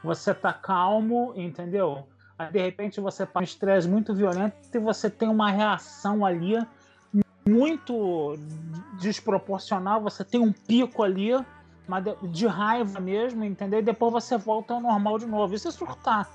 [0.02, 2.06] você tá calmo, entendeu?
[2.38, 6.56] Aí de repente você passa um estresse muito violento e você tem uma reação ali
[7.46, 8.38] muito
[8.98, 11.32] desproporcional, você tem um pico ali,
[11.86, 13.80] mas de raiva mesmo, entendeu?
[13.80, 15.54] E depois você volta ao normal de novo.
[15.54, 16.26] Isso é surtar,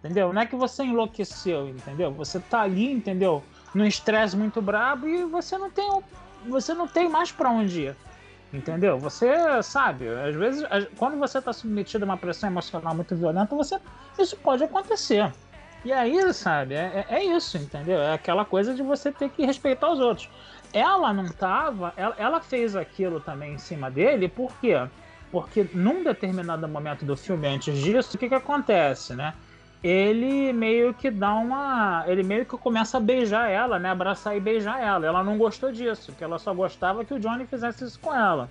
[0.00, 0.32] entendeu?
[0.32, 2.10] Não é que você enlouqueceu, entendeu?
[2.12, 3.44] Você tá ali, entendeu?
[3.74, 6.02] Num estresse muito brabo e você não tem
[6.46, 7.96] você não tem mais para onde ir.
[8.52, 8.98] Entendeu?
[8.98, 9.26] Você
[9.64, 10.62] sabe, às vezes,
[10.96, 13.80] quando você está submetido a uma pressão emocional muito violenta, você
[14.16, 15.32] isso pode acontecer.
[15.84, 18.00] E aí, sabe, é, é, é isso, entendeu?
[18.00, 20.30] É aquela coisa de você ter que respeitar os outros.
[20.72, 24.74] Ela não tava, ela, ela fez aquilo também em cima dele, por quê?
[25.32, 29.34] Porque num determinado momento do filme, antes disso, o que que acontece, né?
[29.84, 32.04] Ele meio que dá uma.
[32.06, 33.90] Ele meio que começa a beijar ela, né?
[33.90, 35.04] Abraçar e beijar ela.
[35.04, 38.48] Ela não gostou disso, porque ela só gostava que o Johnny fizesse isso com ela.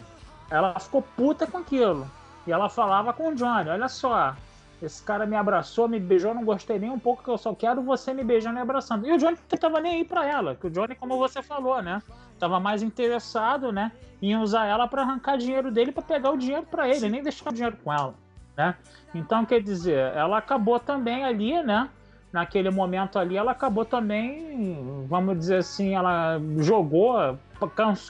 [0.52, 2.08] Ela ficou puta com aquilo.
[2.46, 4.36] E ela falava com o Johnny: Olha só,
[4.80, 7.82] esse cara me abraçou, me beijou, não gostei nem um pouco, que eu só quero
[7.82, 9.08] você me beijando e abraçando.
[9.08, 11.82] E o Johnny não tava nem aí pra ela, que o Johnny, como você falou,
[11.82, 12.00] né?
[12.38, 13.92] Tava mais interessado, né?
[14.22, 17.50] Em usar ela para arrancar dinheiro dele para pegar o dinheiro para ele, nem deixar
[17.50, 18.14] o dinheiro com ela
[18.56, 18.76] né?
[19.14, 21.90] Então, quer dizer, ela acabou também ali, né?
[22.32, 27.38] Naquele momento ali, ela acabou também, vamos dizer assim, ela jogou,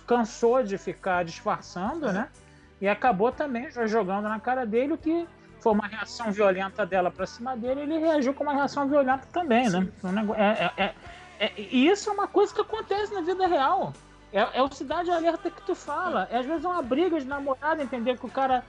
[0.08, 2.30] cansou de ficar disfarçando, né?
[2.80, 5.28] E acabou também jogando na cara dele o que
[5.60, 9.70] foi uma reação violenta dela para cima dele, ele reagiu com uma reação violenta também,
[9.70, 9.88] né?
[10.38, 10.94] É, é, é,
[11.40, 13.94] é, e isso é uma coisa que acontece na vida real.
[14.34, 16.28] É, é o cidade alerta que tu fala.
[16.32, 18.64] É, às vezes é uma briga de namorada, entender que o cara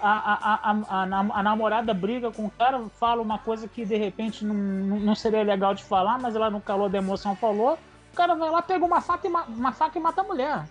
[0.00, 4.44] a, a, a, a, namorada briga com o cara, fala uma coisa que de repente
[4.44, 7.78] não, não seria legal de falar, mas ela no calor da emoção falou.
[8.12, 10.64] O cara vai lá, pega uma faca e, uma faca e mata a mulher.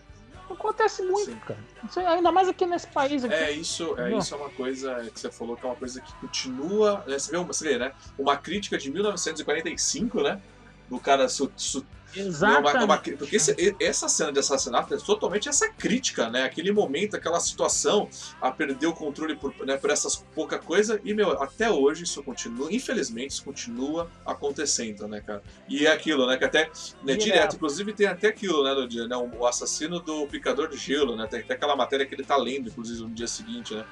[0.49, 1.39] Acontece muito, Sim.
[1.45, 1.59] cara.
[1.87, 3.23] Isso, ainda mais aqui nesse país.
[3.23, 3.33] Aqui.
[3.33, 6.11] É, isso é, isso é uma coisa que você falou que é uma coisa que
[6.15, 7.03] continua.
[7.07, 7.19] Né?
[7.19, 7.91] Você, vê, você vê, né?
[8.17, 10.41] Uma crítica de 1945, né?
[10.89, 12.75] Do cara su, su, Exatamente.
[12.75, 16.43] Uma, uma, porque esse, essa cena de assassinato é totalmente essa crítica, né?
[16.43, 18.09] Aquele momento, aquela situação,
[18.41, 20.99] a perder o controle por, né, por essas pouca coisa.
[21.03, 25.43] E, meu, até hoje isso continua, infelizmente, isso continua acontecendo, né, cara?
[25.67, 26.37] E é aquilo, né?
[26.37, 26.69] Que até,
[27.03, 29.15] né, direto, inclusive tem até aquilo, né, no dia, né?
[29.15, 31.27] O assassino do picador de gelo, né?
[31.27, 33.85] Tem até aquela matéria que ele tá lendo, inclusive, no dia seguinte, né?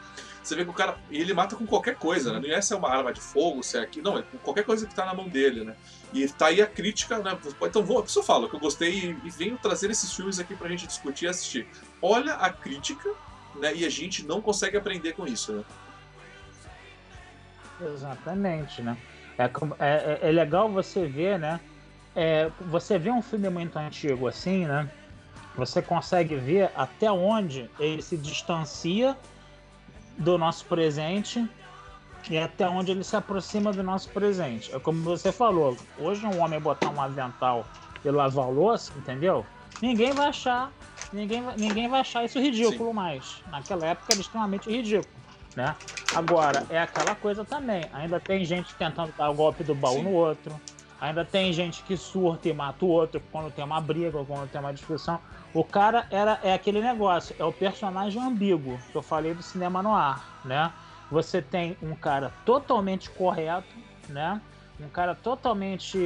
[0.48, 0.98] Você vê que o cara.
[1.12, 2.40] E ele mata com qualquer coisa, né?
[2.40, 4.02] Não é se é uma arma de fogo, se é aqui.
[4.02, 5.76] Não, é com qualquer coisa que tá na mão dele, né?
[6.14, 7.38] E tá aí a crítica, né?
[7.62, 10.70] Então, vou, isso eu falo, que eu gostei e, venho trazer esses filmes aqui pra
[10.70, 11.68] gente discutir e assistir.
[12.02, 13.10] Olha a crítica,
[13.56, 13.76] né?
[13.76, 15.64] E a gente não consegue aprender com isso, né?
[17.94, 18.98] Exatamente, né?
[19.38, 19.46] É,
[19.80, 21.60] é, é legal você ver, né?
[22.16, 24.90] É, você vê um filme muito antigo assim, né?
[25.56, 29.16] Você consegue ver até onde ele se distancia
[30.18, 31.48] do nosso presente
[32.30, 34.74] e até onde ele se aproxima do nosso presente.
[34.74, 37.72] É como você falou, hoje um homem botar um avental
[38.04, 39.46] e lavar louça, entendeu?
[39.82, 40.74] Ninguém vai achar,
[41.12, 42.96] ninguém, ninguém vai achar isso ridículo Sim.
[42.96, 43.44] mais.
[43.48, 45.24] Naquela época era extremamente ridículo,
[45.56, 45.78] né?
[46.14, 50.04] Agora, é aquela coisa também, ainda tem gente tentando dar o golpe do baú Sim.
[50.04, 50.60] no outro,
[51.00, 54.50] ainda tem gente que surta e mata o outro quando tem uma briga ou quando
[54.50, 55.22] tem uma discussão.
[55.54, 59.84] O cara era é aquele negócio, é o personagem ambíguo que eu falei do cinema
[59.84, 60.74] no ar, né?
[61.12, 63.74] Você tem um cara totalmente correto,
[64.10, 64.42] né?
[64.80, 65.98] Um cara totalmente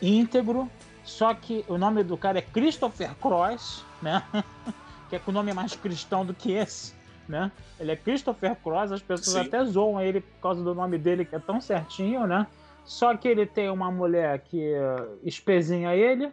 [0.00, 0.70] íntegro,
[1.04, 4.22] só que o nome do cara é Christopher Cross, né?
[5.08, 6.94] que é com o nome mais cristão do que esse,
[7.28, 7.50] né?
[7.80, 9.48] Ele é Christopher Cross, as pessoas Sim.
[9.48, 12.46] até zoam ele por causa do nome dele que é tão certinho, né?
[12.84, 14.72] Só que ele tem uma mulher que
[15.22, 16.32] espezinha ele,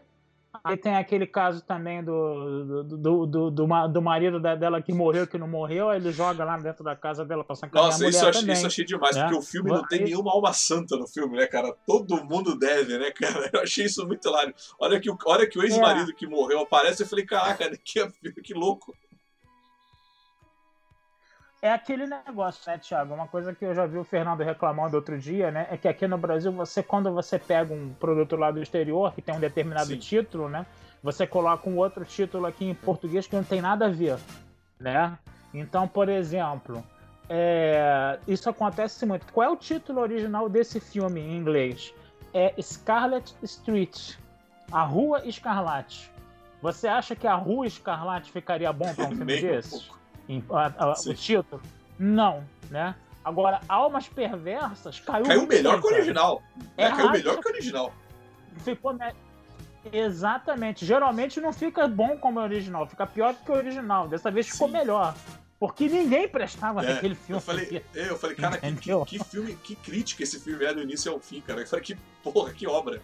[0.63, 5.37] Aí tem aquele caso também do, do, do, do, do marido dela que morreu, que
[5.37, 8.23] não morreu, aí ele joga lá dentro da casa dela pra sacanear Nossa, a isso,
[8.23, 9.23] eu achei, isso achei demais, né?
[9.23, 11.75] porque o filme não tem nenhuma alma santa no filme, né, cara?
[11.85, 13.49] Todo mundo deve, né, cara?
[13.53, 14.53] Eu achei isso muito hilário.
[14.79, 16.13] Olha que, olha que o ex-marido é.
[16.13, 18.07] que morreu aparece, eu falei, caraca, que,
[18.43, 18.93] que louco
[21.65, 23.15] é aquele negócio, né, Thiago?
[23.15, 25.65] Uma coisa que eu já vi o Fernando reclamando outro dia, né?
[25.71, 29.21] É que aqui no Brasil, você, quando você pega um produto lá do exterior, que
[29.21, 29.97] tem um determinado Sim.
[29.97, 30.63] título, né?
[31.01, 34.19] Você coloca um outro título aqui em português que não tem nada a ver,
[34.79, 35.17] né?
[35.51, 36.83] Então, por exemplo,
[37.27, 38.19] é...
[38.27, 39.25] isso acontece muito.
[39.33, 41.91] Qual é o título original desse filme em inglês?
[42.31, 44.17] É Scarlet Street,
[44.71, 46.11] A Rua Escarlate.
[46.61, 49.77] Você acha que a Rua Escarlate ficaria bom para um filme desse?
[49.77, 51.61] Um em, a, a, o título?
[51.97, 52.95] Não, né?
[53.23, 55.25] Agora, Almas Perversas caiu.
[55.25, 56.43] Caiu melhor bem, que o original.
[56.77, 57.93] É, caiu melhor que o original.
[58.57, 58.93] Ficou.
[58.93, 59.13] Me...
[59.91, 60.85] Exatamente.
[60.85, 64.07] Geralmente não fica bom como o original, fica pior do que o original.
[64.07, 64.73] Dessa vez ficou Sim.
[64.73, 65.15] melhor.
[65.59, 67.37] Porque ninguém prestava é, naquele filme.
[67.37, 70.73] Eu falei, é, eu falei cara, que, que, que, filme, que crítica esse filme é
[70.73, 71.61] do início ao fim, cara.
[71.61, 73.01] Eu falei, que porra, que obra.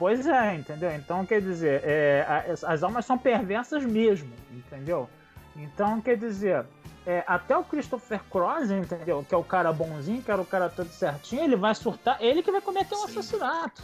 [0.00, 0.90] Pois é, entendeu?
[0.96, 5.10] Então, quer dizer, é, as, as, almas são perversas mesmo, entendeu?
[5.54, 6.64] Então, quer dizer,
[7.06, 9.22] é, até o Christopher Cross, entendeu?
[9.28, 12.42] Que é o cara bonzinho, que era o cara todo certinho, ele vai surtar, ele
[12.42, 13.18] que vai cometer um Sim.
[13.18, 13.82] assassinato.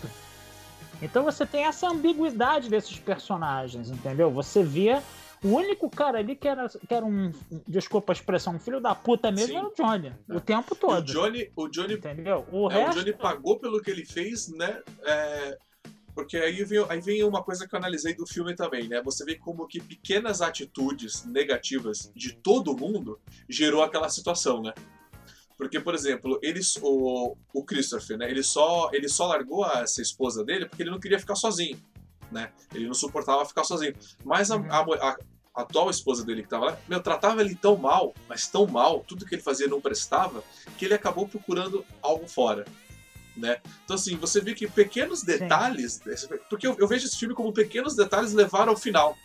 [1.03, 4.31] Então você tem essa ambiguidade desses personagens, entendeu?
[4.31, 4.99] Você vê
[5.45, 7.31] o único cara ali que era, que era um,
[7.69, 9.57] desculpa a expressão, um filho da puta mesmo Sim.
[9.59, 10.14] era o Johnny.
[10.31, 10.35] É.
[10.35, 10.99] O tempo todo.
[10.99, 12.47] o Johnny, o Johnny, entendeu?
[12.51, 13.01] O, é, resto...
[13.01, 14.81] o Johnny pagou pelo que ele fez, né?
[15.05, 15.59] É,
[16.17, 19.03] porque aí vem, aí vem uma coisa que eu analisei do filme também, né?
[19.03, 24.73] Você vê como que pequenas atitudes negativas de todo mundo gerou aquela situação, né?
[25.59, 28.31] Porque, por exemplo, eles, o, o Christopher, né?
[28.31, 31.79] Ele só, ele só largou essa esposa dele porque ele não queria ficar sozinho,
[32.33, 32.51] né?
[32.75, 33.95] Ele não suportava ficar sozinho.
[34.25, 34.73] Mas a, uhum.
[34.73, 35.17] a, a,
[35.55, 39.01] a atual esposa dele que tava lá, meu, tratava ele tão mal, mas tão mal,
[39.01, 40.43] tudo que ele fazia não prestava,
[40.79, 42.64] que ele acabou procurando algo fora
[43.37, 43.61] né?
[43.84, 46.01] Então, assim, você vê que pequenos detalhes.
[46.16, 46.28] Sim.
[46.49, 49.16] Porque eu, eu, vejo esse filme como pequenos detalhes levaram ao final,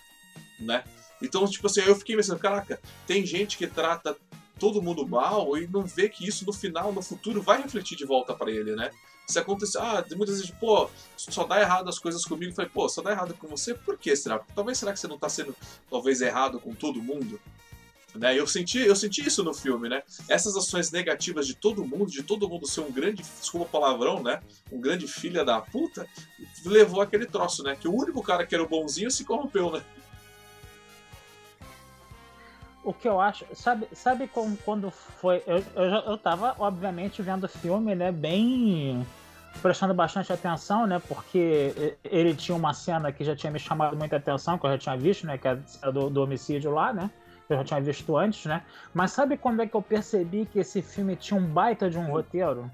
[0.59, 0.83] né?
[1.21, 4.17] Então, tipo assim, eu fiquei pensando, caraca, tem gente que trata
[4.59, 8.05] todo mundo mal e não vê que isso no final, no futuro, vai refletir de
[8.05, 8.91] volta para ele, né?
[9.27, 12.51] Se acontecer, ah, muitas vezes, pô, só dá errado as coisas comigo.
[12.51, 14.39] Eu falei, pô, só dá errado com você, por que será?
[14.53, 15.55] Talvez será que você não tá sendo,
[15.89, 17.39] talvez, errado com todo mundo?
[18.13, 18.37] Né?
[18.37, 20.03] Eu, senti, eu senti isso no filme, né?
[20.27, 24.21] Essas ações negativas de todo mundo, de todo mundo ser um grande, desculpa o palavrão,
[24.21, 24.41] né?
[24.71, 26.05] Um grande filha da puta,
[26.65, 27.75] levou aquele troço, né?
[27.79, 29.81] Que o único cara que era o bonzinho se corrompeu, né?
[32.83, 35.43] O que eu acho, sabe, sabe como, quando foi.
[35.45, 38.11] Eu, eu, eu tava, obviamente, vendo o filme, né?
[38.11, 39.05] Bem
[39.61, 40.99] prestando bastante atenção, né?
[41.07, 44.77] Porque ele tinha uma cena que já tinha me chamado muita atenção, que eu já
[44.77, 45.37] tinha visto, né?
[45.37, 47.09] Que é a cena do, do homicídio lá, né?
[47.53, 48.61] Eu já tinha visto antes, né?
[48.93, 52.09] Mas sabe quando é que eu percebi que esse filme tinha um baita de um
[52.09, 52.69] roteiro?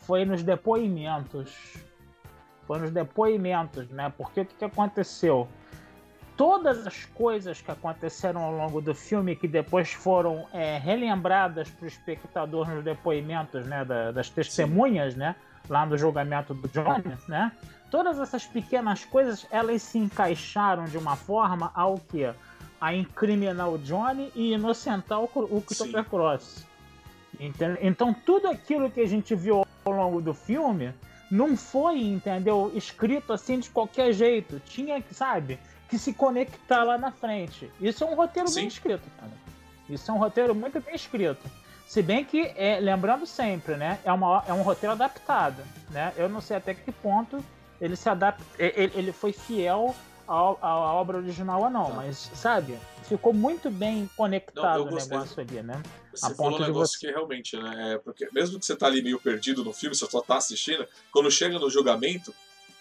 [0.00, 1.76] Foi nos depoimentos.
[2.66, 4.12] Foi nos depoimentos, né?
[4.16, 5.48] Porque o que, que aconteceu?
[6.36, 11.84] todas as coisas que aconteceram ao longo do filme, que depois foram é, relembradas para
[11.84, 15.36] o espectador nos depoimentos né, da, das testemunhas, né,
[15.68, 17.52] lá no julgamento do Johnny, né,
[17.90, 22.28] todas essas pequenas coisas elas se encaixaram de uma forma ao que
[22.82, 26.66] a incriminar o Johnny e inocentar o, o Christopher Cross.
[27.80, 30.92] Então tudo aquilo que a gente viu ao longo do filme
[31.30, 34.60] não foi, entendeu, escrito assim de qualquer jeito.
[34.66, 35.58] Tinha que, sabe?
[35.92, 37.70] que se conectar lá na frente.
[37.78, 38.60] Isso é um roteiro Sim.
[38.60, 39.32] bem escrito, cara.
[39.90, 41.42] Isso é um roteiro muito bem escrito.
[41.86, 43.98] Se bem que, é, lembrando sempre, né?
[44.02, 46.14] É, uma, é um roteiro adaptado, né?
[46.16, 47.44] Eu não sei até que ponto
[47.78, 49.94] ele se adapta, ele, ele foi fiel
[50.32, 51.94] à, à obra original ou não, tá.
[51.94, 52.78] mas, sabe?
[53.04, 55.82] Ficou muito bem conectado não, o negócio ali, né?
[56.14, 57.06] Você a falou um negócio você...
[57.06, 57.94] que realmente, né?
[57.94, 60.86] É porque mesmo que você tá ali meio perdido no filme, você só tá assistindo,
[61.10, 62.34] quando chega no julgamento,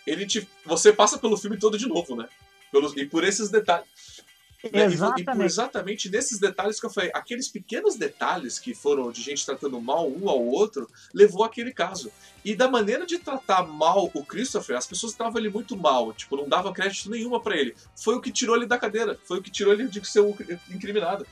[0.06, 2.28] ele te, você passa pelo filme todo de novo, né?
[2.72, 4.21] Pelos, e por esses detalhes.
[4.64, 5.26] Exatamente.
[5.26, 5.34] Né?
[5.34, 9.46] E, por exatamente nesses detalhes que eu falei, aqueles pequenos detalhes que foram de gente
[9.46, 12.12] tratando mal um ao outro, levou aquele caso.
[12.46, 16.38] E da maneira de tratar mal o Christopher, as pessoas tratavam ele muito mal, tipo,
[16.38, 17.76] não dava crédito nenhuma para ele.
[17.96, 20.22] Foi o que tirou ele da cadeira, foi o que tirou ele de ser
[20.70, 21.26] incriminado.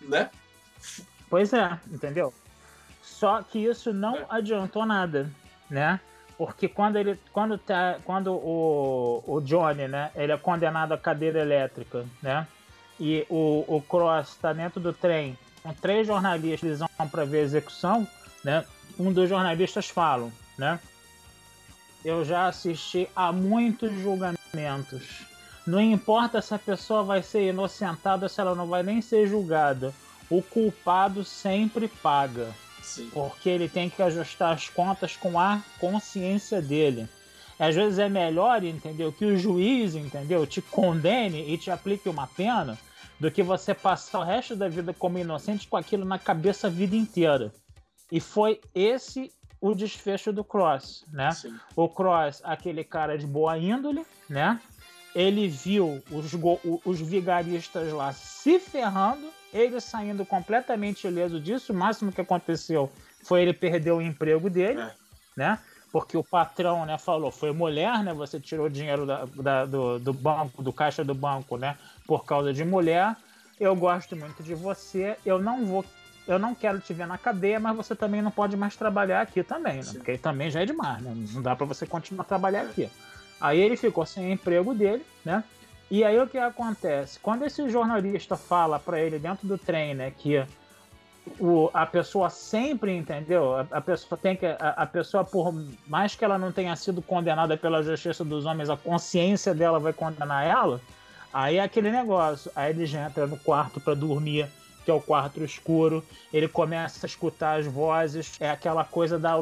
[0.00, 0.30] Né?
[1.28, 2.32] Pois é, entendeu?
[3.02, 4.26] Só que isso não é.
[4.28, 5.30] adiantou nada,
[5.70, 6.00] né?
[6.38, 7.18] Porque quando ele.
[7.32, 10.10] Quando, tá, quando o, o Johnny, né?
[10.14, 12.46] Ele é condenado à cadeira elétrica, né?
[13.00, 17.40] E o, o Cross está dentro do trem com três jornalistas eles vão para ver
[17.40, 18.06] a execução,
[18.44, 18.64] né?
[18.96, 20.78] Um dos jornalistas falam, né?
[22.04, 25.26] Eu já assisti a muitos julgamentos.
[25.66, 29.92] Não importa se a pessoa vai ser inocentada, se ela não vai nem ser julgada.
[30.30, 32.54] O culpado sempre paga.
[32.86, 33.10] Sim.
[33.12, 37.08] Porque ele tem que ajustar as contas com a consciência dele.
[37.58, 42.28] Às vezes é melhor, entendeu, que o juiz, entendeu, te condene e te aplique uma
[42.28, 42.78] pena
[43.18, 46.70] do que você passar o resto da vida como inocente com aquilo na cabeça a
[46.70, 47.52] vida inteira.
[48.12, 51.32] E foi esse o desfecho do Cross, né?
[51.32, 51.58] Sim.
[51.74, 54.60] O Cross, aquele cara de boa índole, né?
[55.14, 56.30] Ele viu os,
[56.84, 62.90] os vigaristas lá se ferrando ele saindo completamente ileso disso, o máximo que aconteceu
[63.22, 64.90] foi ele perder o emprego dele, é.
[65.36, 65.58] né?
[65.90, 68.12] Porque o patrão, né, falou, foi mulher, né?
[68.12, 71.76] Você tirou dinheiro da, da, do, do banco, do caixa do banco, né?
[72.06, 73.16] Por causa de mulher.
[73.58, 75.16] Eu gosto muito de você.
[75.24, 75.84] Eu não vou
[76.26, 79.44] eu não quero te ver na cadeia, mas você também não pode mais trabalhar aqui
[79.44, 79.92] também, né?
[79.92, 81.14] Porque aí também já é demais, né?
[81.32, 82.90] Não dá para você continuar a trabalhar aqui.
[83.40, 85.44] Aí ele ficou sem emprego dele, né?
[85.90, 87.18] E aí o que acontece?
[87.20, 90.44] Quando esse jornalista fala para ele dentro do trem, né, que
[91.38, 93.54] o, a pessoa sempre, entendeu?
[93.54, 94.46] A, a pessoa tem que.
[94.46, 95.54] A, a, pessoa, por
[95.86, 99.92] mais que ela não tenha sido condenada pela justiça dos homens, a consciência dela vai
[99.92, 100.80] condenar ela.
[101.32, 102.50] Aí é aquele negócio.
[102.54, 104.48] Aí ele já entra no quarto para dormir,
[104.84, 106.04] que é o quarto escuro.
[106.32, 108.36] Ele começa a escutar as vozes.
[108.40, 109.32] É aquela coisa da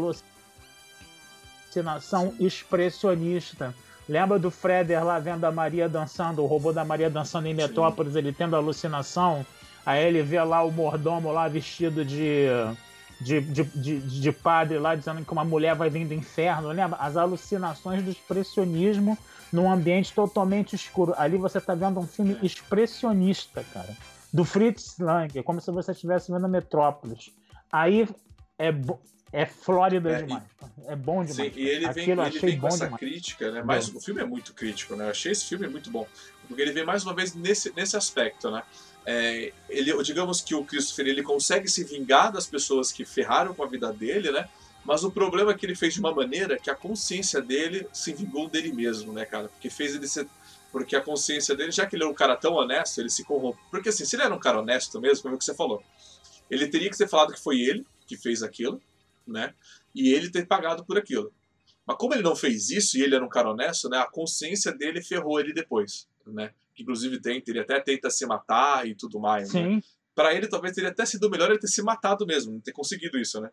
[1.71, 3.75] alucinação expressionista
[4.09, 8.13] Lembra do Freder lá vendo a Maria dançando, o robô da Maria dançando em Metrópolis,
[8.13, 8.19] Sim.
[8.19, 9.45] ele tendo alucinação?
[9.85, 12.47] Aí ele vê lá o mordomo lá vestido de,
[13.21, 16.69] de, de, de, de padre lá, dizendo que uma mulher vai vir do inferno.
[16.69, 16.99] Lembra?
[16.99, 19.17] As alucinações do expressionismo
[19.53, 21.15] num ambiente totalmente escuro.
[21.17, 23.97] Ali você está vendo um filme expressionista, cara.
[24.33, 27.31] Do Fritz Lang, como se você estivesse vendo Metrópolis.
[27.71, 28.09] Aí
[28.59, 28.73] é,
[29.35, 30.45] é Flórida é, demais.
[30.45, 31.53] E, é bom demais.
[31.53, 33.01] Sim, e ele vem, Aquilo ele vem com essa demais.
[33.01, 33.63] crítica, né?
[33.65, 35.07] Mas o filme é muito crítico, né?
[35.07, 36.07] Eu achei esse filme muito bom.
[36.47, 38.63] Porque ele vem mais uma vez nesse, nesse aspecto, né?
[39.05, 43.65] É, ele, digamos que o Christopher ele consegue se vingar das pessoas que ferraram com
[43.65, 44.49] a vida dele, né?
[44.85, 48.13] Mas o problema é que ele fez de uma maneira que a consciência dele se
[48.13, 49.49] vingou dele mesmo, né, cara?
[49.49, 50.29] Porque fez ele ser.
[50.71, 53.61] Porque a consciência dele, já que ele era um cara tão honesto, ele se corrompeu.
[53.71, 55.83] Porque assim, se ele era um cara honesto mesmo, como é que você falou,
[56.49, 58.81] ele teria que ter falado que foi ele que fez aquilo,
[59.27, 59.55] né?
[59.95, 61.33] E ele ter pagado por aquilo.
[61.87, 63.99] Mas como ele não fez isso e ele era um cara honesto, né?
[63.99, 66.53] A consciência dele ferrou ele depois, né?
[66.79, 69.53] Inclusive tenta, ele até tenta se matar e tudo mais.
[69.53, 69.63] Né?
[69.63, 69.77] Sim.
[69.77, 69.83] Né?
[70.15, 73.41] Para ele talvez teria até sido melhor ele ter se matado mesmo, ter conseguido isso,
[73.41, 73.51] né?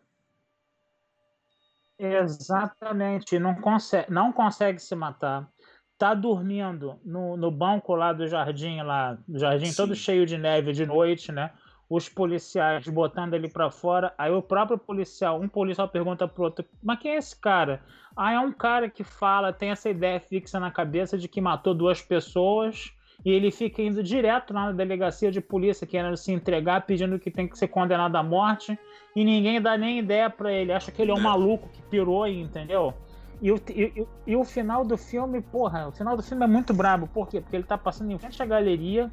[1.98, 5.48] Exatamente, não consegue, não consegue se matar.
[5.98, 9.76] Tá dormindo no, no banco lá do jardim lá, jardim Sim.
[9.76, 11.52] todo cheio de neve de noite, né?
[11.94, 14.14] Os policiais botando ele para fora.
[14.16, 17.82] Aí o próprio policial, um policial pergunta pro outro: Mas quem é esse cara?
[18.16, 21.74] Ah, é um cara que fala, tem essa ideia fixa na cabeça de que matou
[21.74, 22.92] duas pessoas
[23.24, 27.30] e ele fica indo direto lá na delegacia de polícia, querendo se entregar, pedindo que
[27.30, 28.76] tem que ser condenado à morte,
[29.14, 31.22] e ninguém dá nem ideia para ele, acha que ele é um é.
[31.22, 32.92] maluco que pirou aí, entendeu?
[33.40, 36.74] E o, e, e, o final do filme, porra, o final do filme é muito
[36.74, 37.40] brabo, por quê?
[37.40, 39.10] Porque ele tá passando em frente à galeria,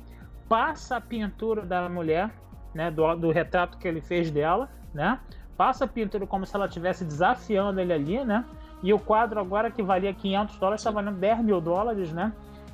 [0.48, 2.32] passa a pintura da mulher,
[2.74, 5.20] né, do, do retrato que ele fez dela, né?
[5.58, 8.46] Passa a pintura como se ela estivesse desafiando ele ali, né?
[8.82, 12.32] E o quadro agora que valia 500 dólares está valendo 10 mil dólares, né?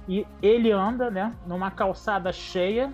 [0.07, 2.93] E ele anda, né, numa calçada cheia.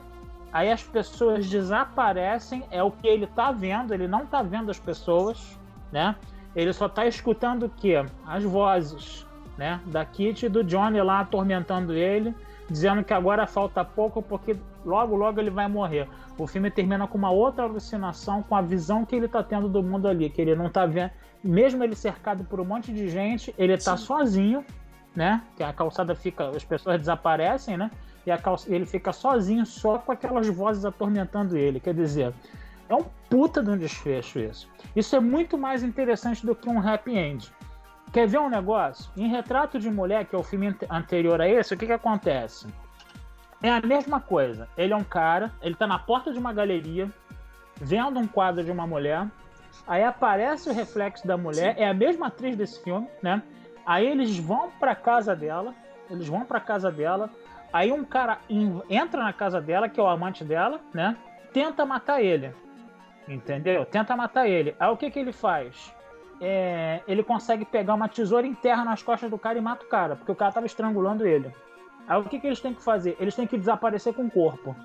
[0.53, 4.79] Aí as pessoas desaparecem, é o que ele tá vendo, ele não tá vendo as
[4.79, 5.59] pessoas,
[5.91, 6.15] né?
[6.55, 8.05] Ele só tá escutando o quê?
[8.25, 9.25] As vozes,
[9.57, 12.33] né, da Kitty e do Johnny lá atormentando ele
[12.71, 14.55] dizendo que agora falta pouco porque
[14.85, 16.07] logo, logo ele vai morrer.
[16.37, 19.83] O filme termina com uma outra alucinação, com a visão que ele está tendo do
[19.83, 21.11] mundo ali, que ele não está vendo.
[21.43, 24.65] Mesmo ele cercado por um monte de gente, ele está sozinho,
[25.15, 25.41] né?
[25.57, 27.91] Que a calçada fica, as pessoas desaparecem, né?
[28.25, 31.79] E calça, ele fica sozinho, só com aquelas vozes atormentando ele.
[31.79, 32.33] Quer dizer,
[32.87, 34.69] é um puta de um desfecho isso.
[34.95, 37.51] Isso é muito mais interessante do que um happy end.
[38.11, 39.09] Quer ver um negócio?
[39.15, 42.67] Em Retrato de Mulher, que é o filme anterior a esse, o que, que acontece?
[43.63, 44.67] É a mesma coisa.
[44.77, 47.09] Ele é um cara, ele tá na porta de uma galeria,
[47.79, 49.27] vendo um quadro de uma mulher,
[49.87, 53.41] aí aparece o reflexo da mulher, é a mesma atriz desse filme, né?
[53.85, 55.73] Aí eles vão pra casa dela,
[56.09, 57.29] eles vão pra casa dela,
[57.71, 58.39] aí um cara
[58.89, 61.15] entra na casa dela, que é o amante dela, né?
[61.53, 62.53] Tenta matar ele.
[63.27, 63.85] Entendeu?
[63.85, 64.75] Tenta matar ele.
[64.77, 65.93] Aí o que que ele faz?
[66.41, 69.87] É, ele consegue pegar uma tesoura em terra nas costas do cara e mata o
[69.87, 71.53] cara, porque o cara tava estrangulando ele.
[72.07, 73.15] Aí o que, que eles têm que fazer?
[73.19, 74.75] Eles têm que desaparecer com o corpo.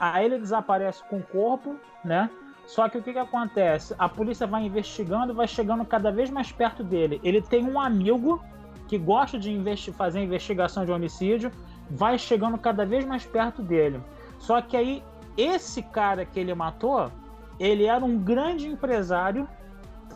[0.00, 2.30] Aí ele desaparece com o corpo, né?
[2.66, 3.94] Só que o que, que acontece?
[3.98, 7.20] A polícia vai investigando, vai chegando cada vez mais perto dele.
[7.22, 8.42] Ele tem um amigo
[8.86, 11.52] que gosta de investi fazer investigação de homicídio,
[11.90, 14.00] vai chegando cada vez mais perto dele.
[14.38, 15.02] Só que aí,
[15.36, 17.10] esse cara que ele matou,
[17.58, 19.48] ele era um grande empresário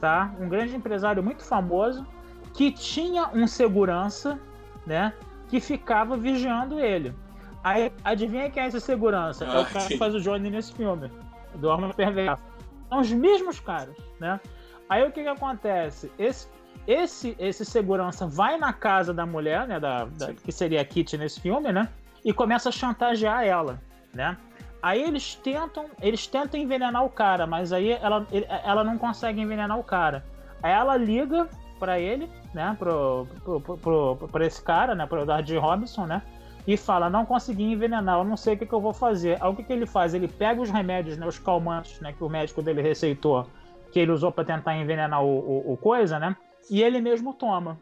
[0.03, 0.35] tá?
[0.41, 2.05] Um grande empresário muito famoso
[2.53, 4.37] que tinha um segurança,
[4.85, 5.15] né?
[5.49, 7.15] Que ficava vigiando ele.
[7.63, 9.47] Aí, adivinha quem é esse segurança?
[9.49, 9.89] Ah, é o cara sim.
[9.89, 11.09] que faz o Johnny nesse filme,
[11.55, 12.43] do Arma Perversa.
[12.89, 14.41] São os mesmos caras, né?
[14.89, 16.11] Aí o que que acontece?
[16.19, 16.49] Esse,
[16.85, 19.79] esse, esse segurança vai na casa da mulher, né?
[19.79, 21.89] Da, da, que seria a Kitty nesse filme, né?
[22.25, 23.81] E começa a chantagear ela,
[24.13, 24.37] né?
[24.83, 28.27] Aí eles tentam, eles tentam envenenar o cara, mas aí ela,
[28.65, 30.25] ela não consegue envenenar o cara.
[30.61, 35.57] Aí ela liga para ele, né, pro, pro, pro, pro, esse cara, né, pro Dardy
[35.57, 36.23] Robinson, né,
[36.67, 39.37] e fala, não consegui envenenar, eu não sei o que, que eu vou fazer.
[39.41, 40.15] Aí o que, que ele faz?
[40.15, 43.49] Ele pega os remédios, né, os calmantes, né, que o médico dele receitou,
[43.93, 46.37] que ele usou para tentar envenenar o, o, o, coisa, né,
[46.69, 47.79] e ele mesmo toma,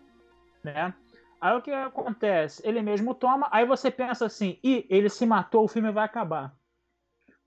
[0.63, 0.93] né.
[1.41, 2.61] Aí o que acontece?
[2.67, 6.60] Ele mesmo toma, aí você pensa assim, e ele se matou, o filme vai acabar.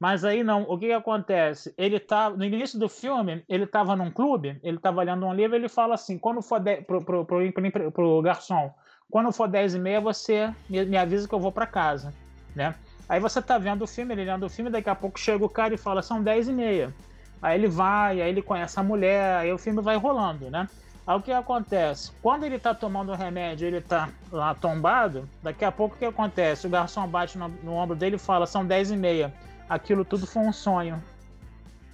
[0.04, 1.74] Mas aí não, o que, que acontece?
[1.78, 5.56] Ele tá no início do filme, ele estava num clube, ele estava lendo um livro,
[5.56, 8.70] ele fala assim, quando for de, pro, pro, pro, pro, garçom,
[9.10, 12.14] quando for 10 e meia, você me, me avisa que eu vou para casa,
[12.54, 12.76] né?
[13.08, 15.47] Aí você tá vendo o filme, ele lendo o filme, daqui a pouco chega o
[15.47, 16.93] cara e fala, são 10 e meia.
[17.41, 20.68] Aí ele vai, aí ele conhece a mulher, aí o filme vai rolando, né?
[21.08, 22.12] Aí o que acontece?
[22.22, 26.04] Quando ele tá tomando o remédio, ele tá lá tombado, daqui a pouco o que
[26.04, 26.68] acontece?
[26.68, 29.34] O garçom bate no, no ombro dele e fala, são 10 e meia
[29.74, 31.01] aquilo tudo foi um sonho.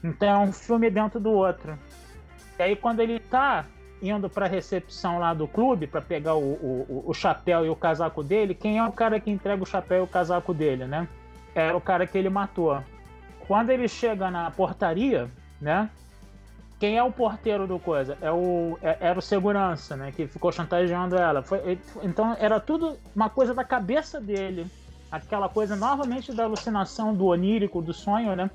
[0.04, 1.78] Então é um filme dentro do outro.
[2.58, 3.66] E aí quando ele tá
[4.02, 7.76] indo para a recepção lá do clube para pegar o, o, o, chapéu e o
[7.76, 11.08] casaco dele, quem é o cara que entrega o chapéu e o casaco dele, né?
[11.54, 12.82] Era o cara que ele matou.
[13.48, 15.90] Quando ele chega na portaria, né?
[16.80, 18.18] Quem é o porteiro do coisa?
[18.22, 20.14] É o, é, era o segurança, né?
[20.14, 21.42] Que ficou chantageando ela.
[21.42, 24.66] Foi, então era tudo uma coisa da cabeça dele
[25.12, 28.50] aquela coisa novamente da alucinação, do onírico, do sonho, né?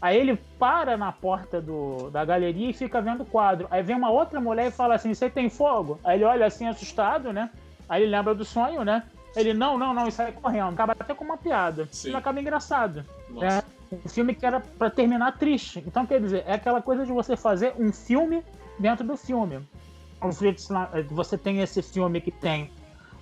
[0.00, 3.66] Aí ele para na porta do, da galeria e fica vendo o quadro.
[3.70, 5.98] Aí vem uma outra mulher e fala assim: Você tem fogo?
[6.04, 7.50] Aí ele olha assim, assustado, né?
[7.88, 9.02] Aí ele lembra do sonho, né?
[9.34, 10.72] Ele, não, não, não, e sai correndo.
[10.72, 11.88] Acaba até com uma piada.
[11.90, 12.10] Sim.
[12.10, 13.04] E acaba engraçado.
[13.40, 15.82] É um filme que era para terminar triste.
[15.86, 18.42] Então, quer dizer, é aquela coisa de você fazer um filme
[18.78, 19.60] dentro do filme.
[21.10, 22.70] Você tem esse filme que tem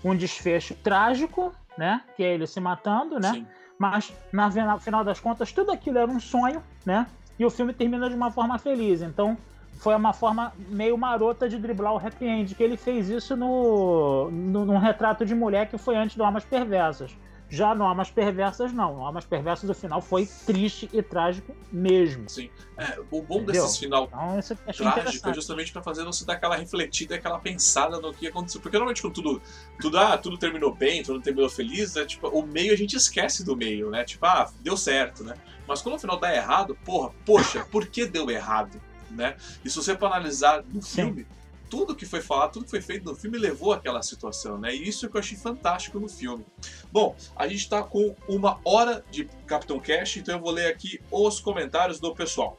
[0.02, 2.02] um desfecho trágico, né?
[2.16, 3.32] Que é ele se matando, né?
[3.32, 3.46] Sim.
[3.78, 7.06] Mas, na final das contas, tudo aquilo era um sonho, né?
[7.38, 9.02] E o filme termina de uma forma feliz.
[9.02, 9.36] Então,
[9.74, 14.30] foi uma forma meio marota de driblar o happy end, que ele fez isso no,
[14.30, 17.14] no, num retrato de mulher que foi antes do Almas Perversas.
[17.48, 18.96] Já no Almas Perversas, não.
[18.96, 22.28] No Almas Perversas, o final foi triste e trágico mesmo.
[22.28, 22.50] Sim.
[22.76, 23.62] É, o bom Entendeu?
[23.62, 28.00] desses final então, isso trágico é justamente para fazer você dar aquela refletida, aquela pensada
[28.00, 28.60] no que aconteceu.
[28.60, 29.42] Porque normalmente quando tudo,
[29.80, 33.44] tudo, ah, tudo terminou bem, tudo terminou feliz, é, tipo, o meio a gente esquece
[33.44, 34.04] do meio, né?
[34.04, 35.34] Tipo, ah, deu certo, né?
[35.68, 38.80] Mas quando o final dá errado, porra, poxa, por que deu errado?
[39.10, 39.36] Né?
[39.64, 42.80] E se você for analisar no filme, Sim tudo que foi falado, tudo que foi
[42.80, 44.74] feito no filme levou àquela situação, né?
[44.74, 46.44] E isso que eu achei fantástico no filme.
[46.92, 51.00] Bom, a gente está com uma hora de Capitão Cash, então eu vou ler aqui
[51.10, 52.58] os comentários do pessoal.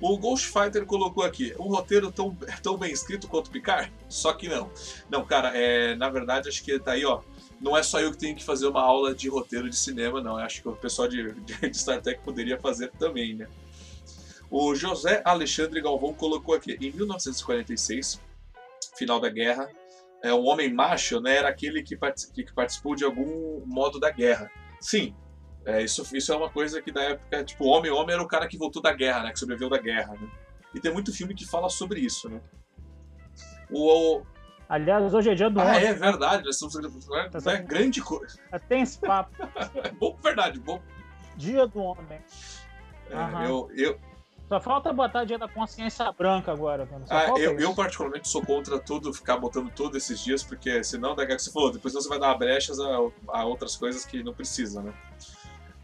[0.00, 3.92] O Ghost Fighter colocou aqui um roteiro tão, tão bem escrito quanto Picard?
[4.08, 4.70] Só que não.
[5.10, 7.20] Não, cara, é, na verdade acho que tá aí, ó.
[7.60, 10.38] Não é só eu que tenho que fazer uma aula de roteiro de cinema, não.
[10.38, 13.48] Eu acho que o pessoal de, de Star Trek poderia fazer também, né?
[14.50, 18.20] O José Alexandre Galvão colocou aqui: em 1946,
[18.98, 19.68] final da guerra,
[20.22, 21.96] é, o homem macho né, era aquele que,
[22.34, 24.50] que participou de algum modo da guerra.
[24.80, 25.14] Sim,
[25.64, 28.28] é, isso, isso é uma coisa que da época, tipo, o homem homem era o
[28.28, 30.14] cara que voltou da guerra, né, que sobreviveu da guerra.
[30.14, 30.28] Né?
[30.74, 32.28] E tem muito filme que fala sobre isso.
[32.28, 32.40] Né?
[33.70, 34.22] O,
[34.68, 35.84] Aliás, hoje é dia do ah, homem.
[35.86, 38.38] é verdade, nós estamos é, tá é grande coisa.
[38.68, 39.32] Tem esse papo.
[39.98, 40.82] bom, verdade, bom.
[41.36, 42.20] Dia do homem.
[43.10, 43.42] É, uhum.
[43.44, 44.00] eu, eu,
[44.48, 46.88] só falta botar dia da consciência branca agora.
[47.10, 51.32] Ah, eu, eu, particularmente sou contra tudo, ficar botando tudo esses dias, porque senão, daqui
[51.32, 54.32] a que você falou, depois você vai dar brechas a, a outras coisas que não
[54.32, 54.92] precisa, né?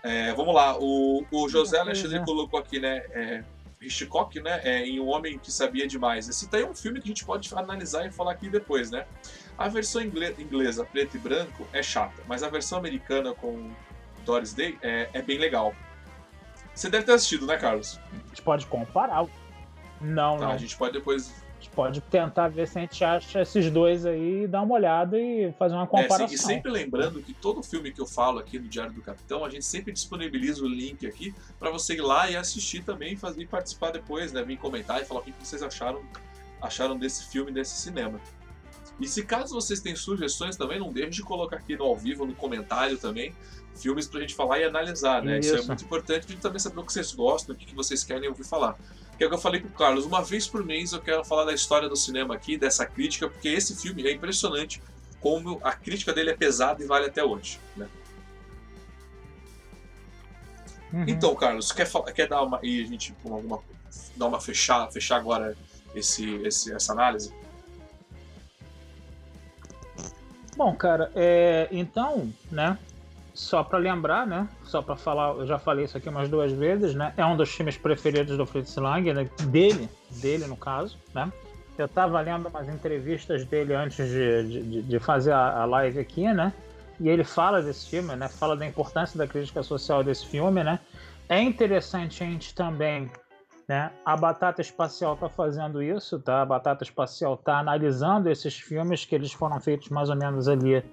[0.03, 2.25] É, vamos lá, o, o José Alexandre é.
[2.25, 3.03] colocou aqui, né?
[3.11, 3.45] É,
[3.81, 4.61] Hitchcock, né?
[4.65, 6.29] É, em Um Homem que Sabia Demais.
[6.29, 9.07] Esse daí é um filme que a gente pode analisar e falar aqui depois, né?
[9.59, 13.71] A versão inglesa, preto e branco, é chata, mas a versão americana com
[14.25, 15.75] Doris Day é, é bem legal.
[16.75, 18.01] Você deve ter assistido, né, Carlos?
[18.13, 19.27] A gente pode comparar.
[20.01, 20.53] Não, tá, não.
[20.53, 21.31] A gente pode depois.
[21.31, 25.19] A gente pode tentar ver se a gente acha esses dois aí, dar uma olhada
[25.19, 26.27] e fazer uma comparação.
[26.27, 29.45] É, e sempre lembrando que todo filme que eu falo aqui no Diário do Capitão,
[29.45, 33.43] a gente sempre disponibiliza o link aqui para você ir lá e assistir também fazer,
[33.43, 34.43] e participar depois, né?
[34.43, 36.03] Vir comentar e falar o que vocês acharam,
[36.61, 38.21] acharam desse filme, desse cinema.
[39.01, 42.25] E se caso vocês têm sugestões também, não deixe de colocar aqui no ao vivo,
[42.25, 43.35] no comentário também,
[43.75, 45.41] filmes pra gente falar e analisar, né?
[45.41, 47.75] Isso, Isso é muito importante pra gente também saber o que vocês gostam, o que
[47.75, 48.79] vocês querem ouvir falar.
[49.19, 51.25] Que é o que eu falei com o Carlos, uma vez por mês eu quero
[51.25, 54.81] falar da história do cinema aqui, dessa crítica, porque esse filme é impressionante
[55.21, 57.89] como a crítica dele é pesada e vale até hoje, né?
[60.93, 61.05] Uhum.
[61.09, 62.61] Então, Carlos, quer, quer dar uma.
[62.63, 63.13] E a gente
[64.17, 65.57] dar uma fechar, fechar agora
[65.95, 67.33] esse, esse, essa análise?
[70.57, 72.79] Bom, cara, é, então, né?
[73.33, 74.49] Só para lembrar, né?
[74.63, 77.13] Só para falar, eu já falei isso aqui umas duas vezes, né?
[77.17, 79.29] É um dos filmes preferidos do Fritz Lang, né?
[79.49, 81.33] dele, dele no caso, né?
[81.77, 86.33] Eu estava lendo umas entrevistas dele antes de, de, de fazer a, a, live aqui,
[86.33, 86.53] né?
[87.01, 88.29] E ele fala desse filme, né?
[88.29, 90.79] Fala da importância da crítica social desse filme, né?
[91.29, 93.11] É interessante a gente também
[93.69, 93.93] né?
[94.05, 96.43] A Batata Espacial está fazendo isso, tá?
[96.43, 100.85] A Batata Espacial está analisando esses filmes que eles foram feitos mais ou menos ali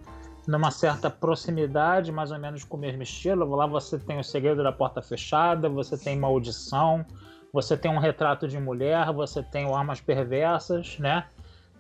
[0.48, 3.56] numa certa proximidade, mais ou menos com o mesmo estilo.
[3.56, 7.06] Lá você tem o Segredo da Porta Fechada, você tem Maldição,
[7.54, 11.26] você tem um Retrato de Mulher, você tem o Armas Perversas, né?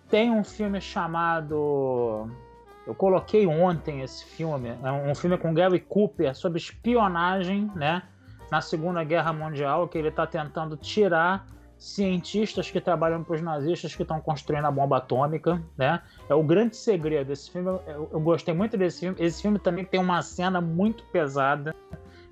[0.09, 2.29] Tem um filme chamado
[2.85, 8.03] eu coloquei ontem esse filme, é um filme com Gary Cooper sobre espionagem, né?
[8.51, 11.47] Na Segunda Guerra Mundial, que ele está tentando tirar
[11.77, 16.01] cientistas que trabalham para os nazistas que estão construindo a bomba atômica, né?
[16.29, 17.69] É o grande segredo desse filme.
[17.87, 19.15] Eu, eu, gostei muito desse filme.
[19.19, 21.73] Esse filme também tem uma cena muito pesada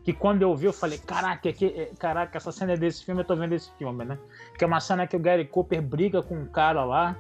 [0.04, 3.22] que quando eu vi eu falei, caraca, que, é, caraca, essa cena é desse filme,
[3.22, 4.20] eu tô vendo esse filme, né?
[4.58, 7.16] Que é uma cena que o Gary Cooper briga com um cara lá,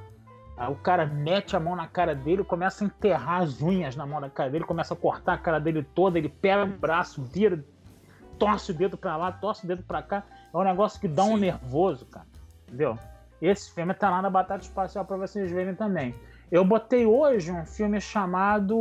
[0.69, 4.19] o cara mete a mão na cara dele, começa a enterrar as unhas na mão
[4.19, 7.63] da cara dele, começa a cortar a cara dele toda, ele pega o braço, vira
[8.39, 10.23] torce o dedo pra lá, torce o dedo pra cá.
[10.53, 11.33] É um negócio que dá Sim.
[11.33, 12.25] um nervoso, cara.
[12.67, 12.97] Entendeu?
[13.41, 16.15] Esse filme tá lá na Batata Espacial pra vocês verem também.
[16.51, 18.75] Eu botei hoje um filme chamado.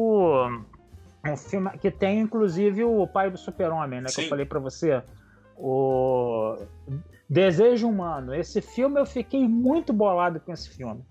[1.26, 4.08] Um filme que tem inclusive o pai do Super-Homem, né?
[4.08, 4.14] Sim.
[4.14, 5.02] Que eu falei pra você.
[5.56, 6.56] O
[7.28, 8.34] Desejo Humano.
[8.34, 11.04] Esse filme eu fiquei muito bolado com esse filme.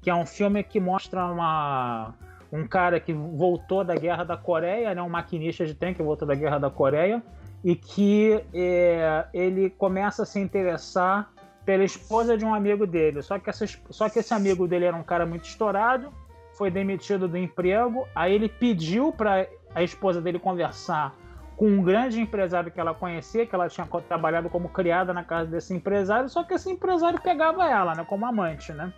[0.00, 2.14] Que é um filme que mostra uma,
[2.52, 5.02] um cara que voltou da guerra da Coreia, né?
[5.02, 7.22] Um maquinista de trem que voltou da guerra da Coreia
[7.64, 11.30] e que é, ele começa a se interessar
[11.64, 13.20] pela esposa de um amigo dele.
[13.20, 16.12] Só que, essa, só que esse amigo dele era um cara muito estourado,
[16.54, 21.14] foi demitido do emprego, aí ele pediu para a esposa dele conversar
[21.56, 25.50] com um grande empresário que ela conhecia, que ela tinha trabalhado como criada na casa
[25.50, 28.92] desse empresário, só que esse empresário pegava ela, né, como amante, né?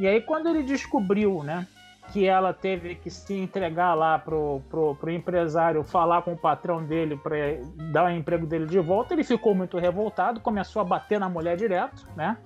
[0.00, 1.66] E aí quando ele descobriu, né,
[2.12, 6.82] que ela teve que se entregar lá pro, pro, pro empresário falar com o patrão
[6.84, 7.36] dele para
[7.92, 9.14] dar o emprego dele de volta.
[9.14, 12.38] Ele ficou muito revoltado, começou a bater na mulher direto, né?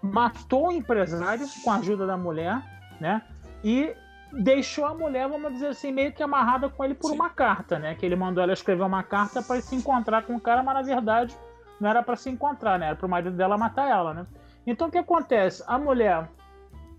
[0.00, 2.62] Matou o empresário com a ajuda da mulher,
[3.00, 3.22] né?
[3.64, 3.92] E
[4.32, 7.16] deixou a mulher, vamos dizer assim, meio que amarrada com ele por Sim.
[7.16, 7.96] uma carta, né?
[7.96, 10.82] Que ele mandou ela escrever uma carta para se encontrar com o cara, mas na
[10.82, 11.36] verdade
[11.80, 12.86] não era para se encontrar, né?
[12.86, 14.26] Era para o marido dela matar ela, né?
[14.64, 15.64] Então o que acontece?
[15.66, 16.28] A mulher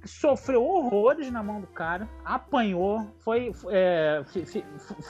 [0.05, 4.23] sofreu horrores na mão do cara, apanhou, foi, é,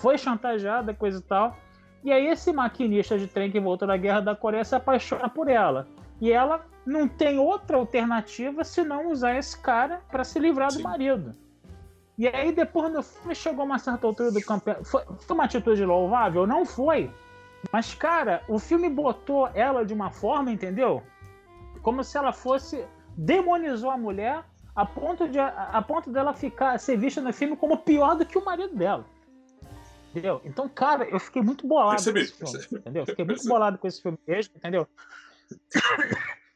[0.02, 1.56] foi chantageada, coisa e tal.
[2.04, 5.48] E aí esse maquinista de trem que voltou da guerra da Coreia se apaixona por
[5.48, 5.88] ela.
[6.22, 10.78] E ela não tem outra alternativa senão usar esse cara para se livrar Sim.
[10.80, 11.36] do marido.
[12.18, 14.86] E aí depois no filme chegou uma certa altura do campeonato.
[14.86, 16.46] Foi, foi uma atitude louvável?
[16.46, 17.12] Não foi.
[17.72, 21.04] Mas, cara, o filme botou ela de uma forma, entendeu?
[21.82, 22.86] Como se ela fosse.
[23.18, 24.44] demonizou a mulher
[24.80, 28.38] a ponto, de, a, ponto dela ficar ser vista no filme como pior do que
[28.38, 29.05] o marido dela.
[30.09, 30.41] Entendeu?
[30.45, 32.32] Então, cara, eu fiquei muito bolado Percebi.
[32.32, 32.80] com esse filme.
[32.80, 33.05] Entendeu?
[33.05, 34.88] Fiquei muito bolado com esse filme mesmo, entendeu?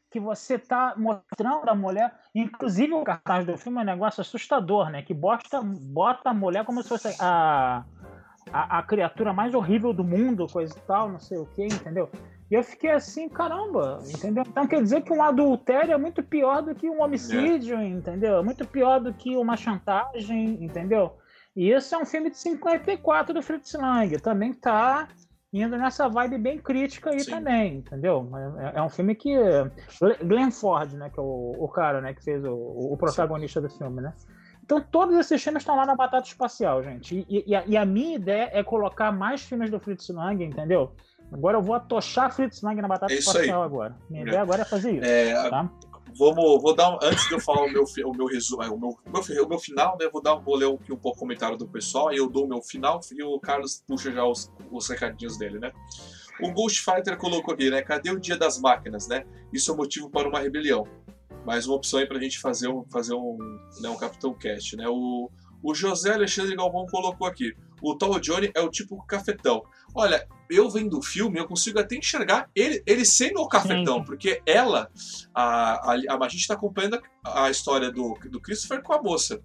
[0.10, 4.90] que você tá mostrando a mulher, inclusive o cartaz do filme é um negócio assustador,
[4.90, 5.02] né?
[5.02, 7.84] Que bota, bota a mulher como se fosse a,
[8.54, 12.10] a, a criatura mais horrível do mundo, coisa e tal, não sei o que, entendeu?
[12.54, 14.44] E eu fiquei assim, caramba, entendeu?
[14.48, 17.88] Então quer dizer que um adultério é muito pior do que um homicídio, é.
[17.88, 18.38] entendeu?
[18.38, 21.18] É muito pior do que uma chantagem, entendeu?
[21.56, 25.08] E esse é um filme de 54 do Fritz Lang, também tá
[25.52, 27.32] indo nessa vibe bem crítica aí Sim.
[27.32, 28.30] também, entendeu?
[28.60, 29.36] É, é, um filme que.
[30.24, 31.10] Glenn Ford, né?
[31.10, 32.14] Que é o, o cara, né?
[32.14, 33.68] Que fez o, o protagonista Sim.
[33.68, 34.14] do filme, né?
[34.64, 37.26] Então todos esses filmes estão lá na batata espacial, gente.
[37.28, 40.96] E, e, a, e, a, minha ideia é colocar mais filmes do Fritz Lang, entendeu?
[41.34, 43.66] Agora eu vou atochar Fritz Lang na batata é espacial aí.
[43.66, 43.98] agora.
[44.10, 44.28] Minha é.
[44.28, 45.06] ideia agora é fazer isso.
[45.06, 45.70] É, tá?
[46.16, 49.12] Vamos, vou dar antes de eu falar o meu, o meu resumo, o meu, o
[49.12, 50.08] meu, o meu final, né?
[50.12, 52.48] Vou dar, vou ler um, um pouco o comentário do pessoal, aí eu dou o
[52.48, 55.72] meu final e o Carlos puxa já os, os recadinhos dele, né?
[56.40, 57.82] O Ghost Fighter colocou aqui, né?
[57.82, 59.26] Cadê o Dia das Máquinas, né?
[59.52, 60.88] Isso é motivo para uma rebelião.
[61.46, 63.38] Mais uma opção aí pra gente fazer um, fazer um,
[63.82, 64.88] né, um Capitão Cast, né?
[64.88, 65.32] O,
[65.64, 67.56] o José Alexandre Galvão colocou aqui.
[67.82, 69.64] O Tall Johnny é o tipo cafetão.
[69.96, 74.06] Olha, eu vendo o filme, eu consigo até enxergar ele, ele sendo o cafetão, Sim.
[74.06, 74.90] porque ela,
[75.34, 79.42] a, a, a, está acompanhando a, a história do, do Christopher com a moça.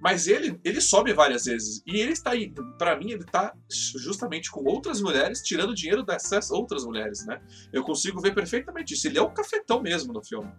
[0.00, 1.82] Mas ele, ele sobe várias vezes.
[1.86, 6.50] E ele está aí, para mim, ele está justamente com outras mulheres, tirando dinheiro dessas
[6.50, 7.40] outras mulheres, né?
[7.72, 9.06] Eu consigo ver perfeitamente isso.
[9.06, 10.52] Ele é o cafetão mesmo no filme.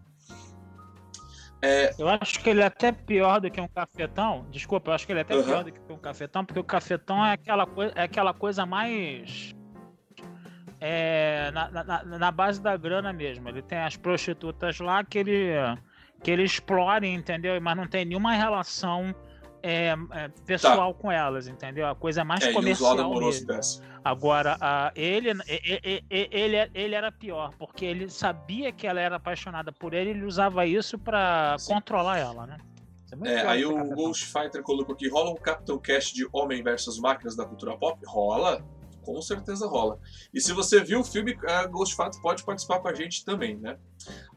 [1.67, 1.93] É...
[1.97, 4.45] Eu acho que ele é até pior do que um cafetão.
[4.49, 5.43] Desculpa, eu acho que ele é até uhum.
[5.43, 9.53] pior do que um cafetão, porque o cafetão é aquela, coi é aquela coisa mais.
[10.79, 13.49] É, na, na, na, base da grana mesmo.
[13.49, 15.49] Ele tem as prostitutas lá que ele,
[16.23, 17.59] que ele explora, entendeu?
[17.59, 19.13] Mas não tem nenhuma relação
[19.61, 20.99] é, é, pessoal tá.
[20.99, 21.87] com elas, entendeu?
[21.87, 22.95] A coisa mais é, comercial.
[24.03, 29.71] Agora, a, ele, ele, ele, ele era pior, porque ele sabia que ela era apaixonada
[29.71, 32.57] por ele e ele usava isso para controlar ela, né?
[33.25, 36.99] É, é aí o Ghost Fighter colocou aqui: rola um Captain Cash de Homem versus
[36.99, 37.99] Máquinas da cultura pop?
[38.05, 38.63] Rola,
[39.03, 39.99] com certeza rola.
[40.33, 43.57] E se você viu o filme, a Ghost Fighter pode participar com a gente também,
[43.57, 43.77] né?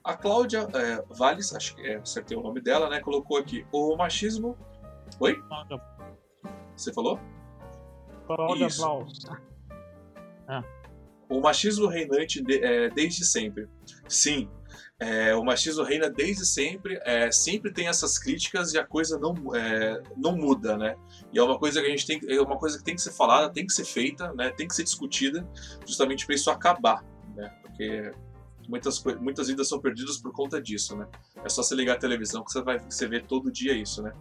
[0.04, 3.00] A Cláudia é, Valles, acho que é, acertei o nome dela, né?
[3.00, 4.56] Colocou aqui: o machismo
[5.18, 5.42] Oi?
[6.76, 7.18] Você falou?
[8.26, 8.68] Cláudia.
[10.48, 10.62] É.
[11.28, 13.68] O machismo reinante de, é, desde sempre.
[14.08, 14.48] Sim,
[15.00, 19.56] é, o machismo reina desde sempre, é, sempre tem essas críticas e a coisa não,
[19.56, 20.94] é, não muda, né?
[21.32, 23.12] E é uma coisa que a gente tem, é uma coisa que tem que ser
[23.12, 24.50] falada, tem que ser feita, né?
[24.50, 25.48] Tem que ser discutida,
[25.86, 27.02] justamente para isso acabar,
[27.34, 27.48] né?
[27.62, 28.12] Porque
[28.68, 31.08] muitas muitas vidas são perdidas por conta disso, né?
[31.42, 34.12] É só você ligar a televisão que você vai você vê todo dia isso, né?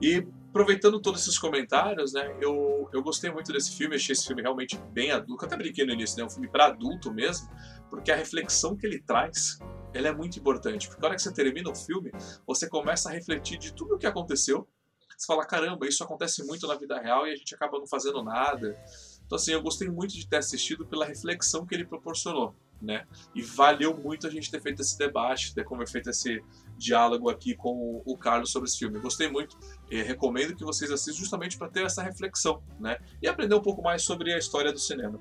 [0.00, 4.40] E aproveitando todos esses comentários, né, eu, eu gostei muito desse filme, achei esse filme
[4.40, 7.46] realmente bem adulto, eu até brinquei no início, né, um filme para adulto mesmo,
[7.90, 9.58] porque a reflexão que ele traz,
[9.92, 12.10] ela é muito importante, porque a hora que você termina o filme,
[12.46, 14.66] você começa a refletir de tudo o que aconteceu,
[15.14, 18.22] você fala, caramba, isso acontece muito na vida real e a gente acaba não fazendo
[18.22, 18.78] nada.
[19.24, 23.42] Então assim, eu gostei muito de ter assistido pela reflexão que ele proporcionou, né, e
[23.42, 26.42] valeu muito a gente ter feito esse debate, ter como feito esse
[26.76, 28.98] diálogo aqui com o Carlos sobre esse filme.
[29.00, 29.58] Gostei muito
[29.90, 32.98] e recomendo que vocês assistam justamente para ter essa reflexão né?
[33.22, 35.20] e aprender um pouco mais sobre a história do cinema.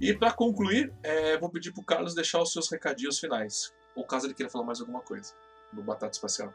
[0.00, 4.06] E para concluir, é, vou pedir para o Carlos deixar os seus recadinhos finais, ou
[4.06, 5.34] caso ele queira falar mais alguma coisa
[5.72, 6.54] do Batata Espacial.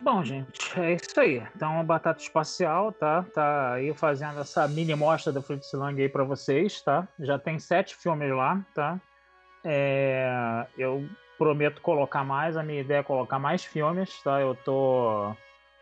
[0.00, 1.42] Bom, gente, é isso aí.
[1.54, 3.24] Então, a Batata Espacial, tá?
[3.32, 7.08] Tá aí fazendo essa mini mostra do Fritz Lang aí para vocês, tá?
[7.20, 9.00] Já tem sete filmes lá, tá?
[9.64, 11.08] É, eu
[11.44, 14.40] prometo colocar mais, a minha ideia é colocar mais filmes, tá?
[14.40, 15.30] Eu tô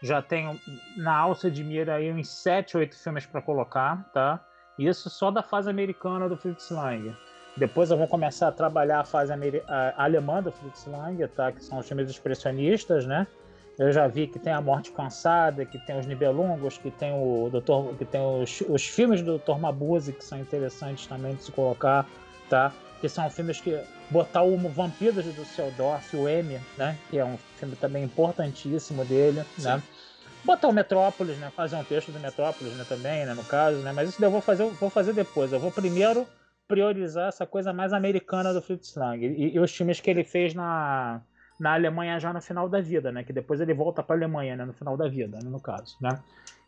[0.03, 0.59] já tenho
[0.97, 4.41] na alça de mira aí uns 7, 8 filmes para colocar, tá?
[4.77, 7.15] Isso só da fase americana do Fritz Lang.
[7.57, 11.53] Depois eu vou começar a trabalhar a fase a alemã do Fritz Lang, tá?
[11.53, 13.29] Que são os filmes expressionistas, né?
[13.79, 17.49] Eu já vi que tem a Morte Cansada, que tem os Nibelungos, que tem o
[17.53, 19.61] Doutor, que tem os, os filmes do Dr.
[19.61, 22.05] Mabuse que são interessantes também de se colocar,
[22.51, 22.73] tá?
[23.03, 23.79] Que são filmes que
[24.11, 26.97] botar o Vampiros do Seldorf, o M, né?
[27.11, 29.65] Que é um filme também importantíssimo dele, Sim.
[29.65, 29.83] né?
[30.45, 31.53] Botar o Metrópolis, né?
[31.55, 32.87] Fazer um texto do Metrópolis, né?
[32.89, 33.35] Também, né?
[33.35, 33.93] No caso, né?
[33.93, 35.53] Mas isso eu vou fazer, vou fazer depois.
[35.53, 36.27] Eu vou primeiro
[36.67, 40.55] priorizar essa coisa mais americana do Fritz Lang e, e os filmes que ele fez
[40.55, 41.21] na,
[41.59, 43.25] na Alemanha já no final da vida, né?
[43.25, 44.65] Que depois ele volta para a Alemanha, né?
[44.65, 45.51] No final da vida, né?
[45.51, 46.19] no caso, né?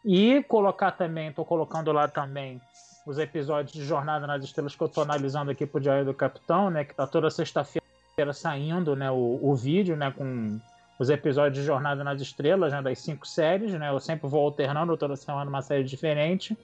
[0.04, 2.60] E colocar também, estou colocando lá também
[3.06, 6.70] os episódios de Jornada nas Estrelas que eu estou analisando aqui pro Diário do Capitão,
[6.70, 6.84] né?
[6.84, 9.10] Que tá toda sexta-feira saindo, né?
[9.10, 10.10] O, o vídeo, né?
[10.10, 10.58] Com
[10.98, 13.90] os episódios de Jornada nas Estrelas, né, das cinco séries, né?
[13.90, 16.56] Eu sempre vou alternando toda semana uma série diferente.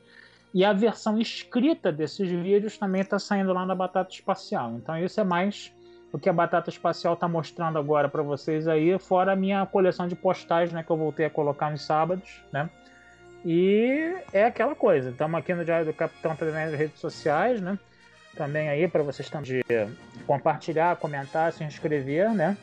[0.53, 4.73] E a versão escrita desses vídeos também está saindo lá na Batata Espacial.
[4.73, 5.73] Então isso é mais
[6.13, 10.09] o que a Batata Espacial está mostrando agora para vocês aí, fora a minha coleção
[10.09, 12.69] de postais, né, que eu voltei a colocar nos sábados, né?
[13.45, 15.11] E é aquela coisa.
[15.11, 17.79] Estamos aqui no Diário do Capitão também nas redes sociais, né?
[18.37, 19.63] Também aí para vocês também
[20.27, 22.57] compartilhar, comentar, se inscrever, né?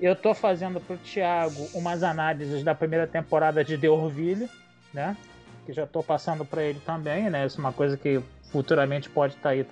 [0.00, 4.48] Eu tô fazendo pro Thiago umas análises da primeira temporada de The Orville,
[4.92, 5.16] né?
[5.64, 7.46] Que já tô passando para ele também, né?
[7.46, 8.20] Isso é uma coisa que
[8.50, 9.66] futuramente pode estar tá aí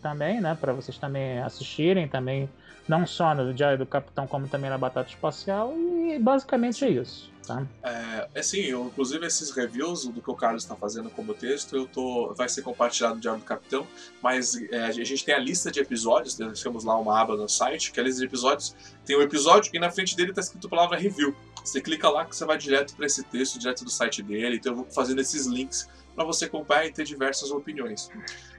[0.00, 0.56] também, né?
[0.58, 2.48] Para vocês também assistirem também,
[2.90, 5.72] não só no Diário do Capitão, como também na Batata Espacial.
[5.78, 7.30] E basicamente é isso.
[7.46, 7.64] Tá?
[7.84, 11.86] É, assim, eu, inclusive esses reviews do que o Carlos está fazendo como texto, eu
[11.86, 13.86] tô, vai ser compartilhado no Diário do Capitão,
[14.22, 17.92] mas é, a gente tem a lista de episódios, deixamos lá uma aba no site,
[17.92, 20.66] que é a lista de episódios, tem um episódio e na frente dele está escrito
[20.66, 21.34] a palavra review.
[21.64, 24.72] Você clica lá que você vai direto para esse texto, direto do site dele, então
[24.72, 28.10] eu vou fazendo esses links para você acompanhar e ter diversas opiniões.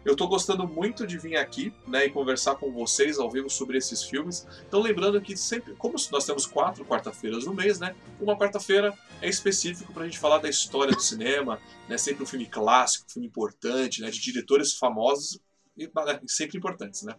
[0.03, 3.77] Eu estou gostando muito de vir aqui né, e conversar com vocês ao vivo sobre
[3.77, 4.47] esses filmes.
[4.67, 9.29] Então, lembrando que sempre, como nós temos quatro quarta-feiras no mês, né, uma quarta-feira é
[9.29, 13.13] específico para a gente falar da história do cinema, né, sempre um filme clássico, um
[13.13, 15.39] filme importante, né, de diretores famosos
[15.77, 17.15] e né, sempre importantes, né.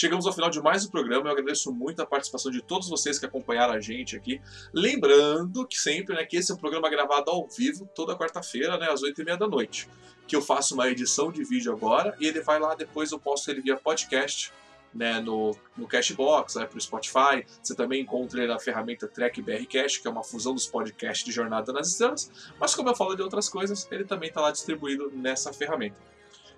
[0.00, 1.26] Chegamos ao final de mais um programa.
[1.26, 4.40] Eu agradeço muito a participação de todos vocês que acompanharam a gente aqui.
[4.72, 8.86] Lembrando que sempre, né, que esse é um programa gravado ao vivo, toda quarta-feira, né,
[8.88, 9.88] às oito e meia da noite.
[10.28, 13.50] Que eu faço uma edição de vídeo agora e ele vai lá depois eu posto
[13.50, 14.52] ele via podcast
[14.94, 17.44] né, no, no Cashbox, né, para o Spotify.
[17.60, 21.32] Você também encontra ele na ferramenta Track Cash, que é uma fusão dos podcasts de
[21.32, 22.30] Jornada nas Estrelas.
[22.56, 25.96] Mas como eu falo de outras coisas, ele também está lá distribuído nessa ferramenta.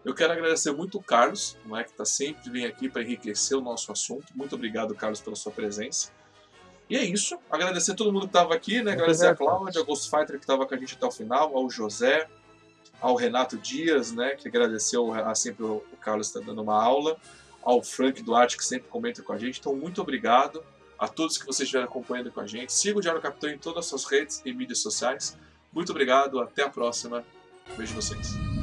[0.04, 3.56] Eu quero agradecer muito o Carlos, não é, que está sempre vem aqui para enriquecer
[3.56, 4.26] o nosso assunto.
[4.34, 6.10] Muito obrigado, Carlos, pela sua presença.
[6.88, 7.38] E é isso.
[7.50, 8.92] Agradecer a todo mundo que estava aqui, né?
[8.92, 12.26] Agradecer a Cláudia, a Ghostfighter que estava com a gente até o final, ao José,
[13.00, 14.30] ao Renato Dias, né?
[14.30, 17.16] Que agradeceu a, sempre o, o Carlos está dando uma aula,
[17.62, 19.60] ao Frank Duarte que sempre comenta com a gente.
[19.60, 20.64] Então, muito obrigado
[20.98, 22.72] a todos que vocês estiveram acompanhando com a gente.
[22.72, 25.36] Siga o Diário Capitão em todas as suas redes e mídias sociais.
[25.72, 27.24] Muito obrigado, até a próxima.
[27.76, 28.59] Vejo vocês.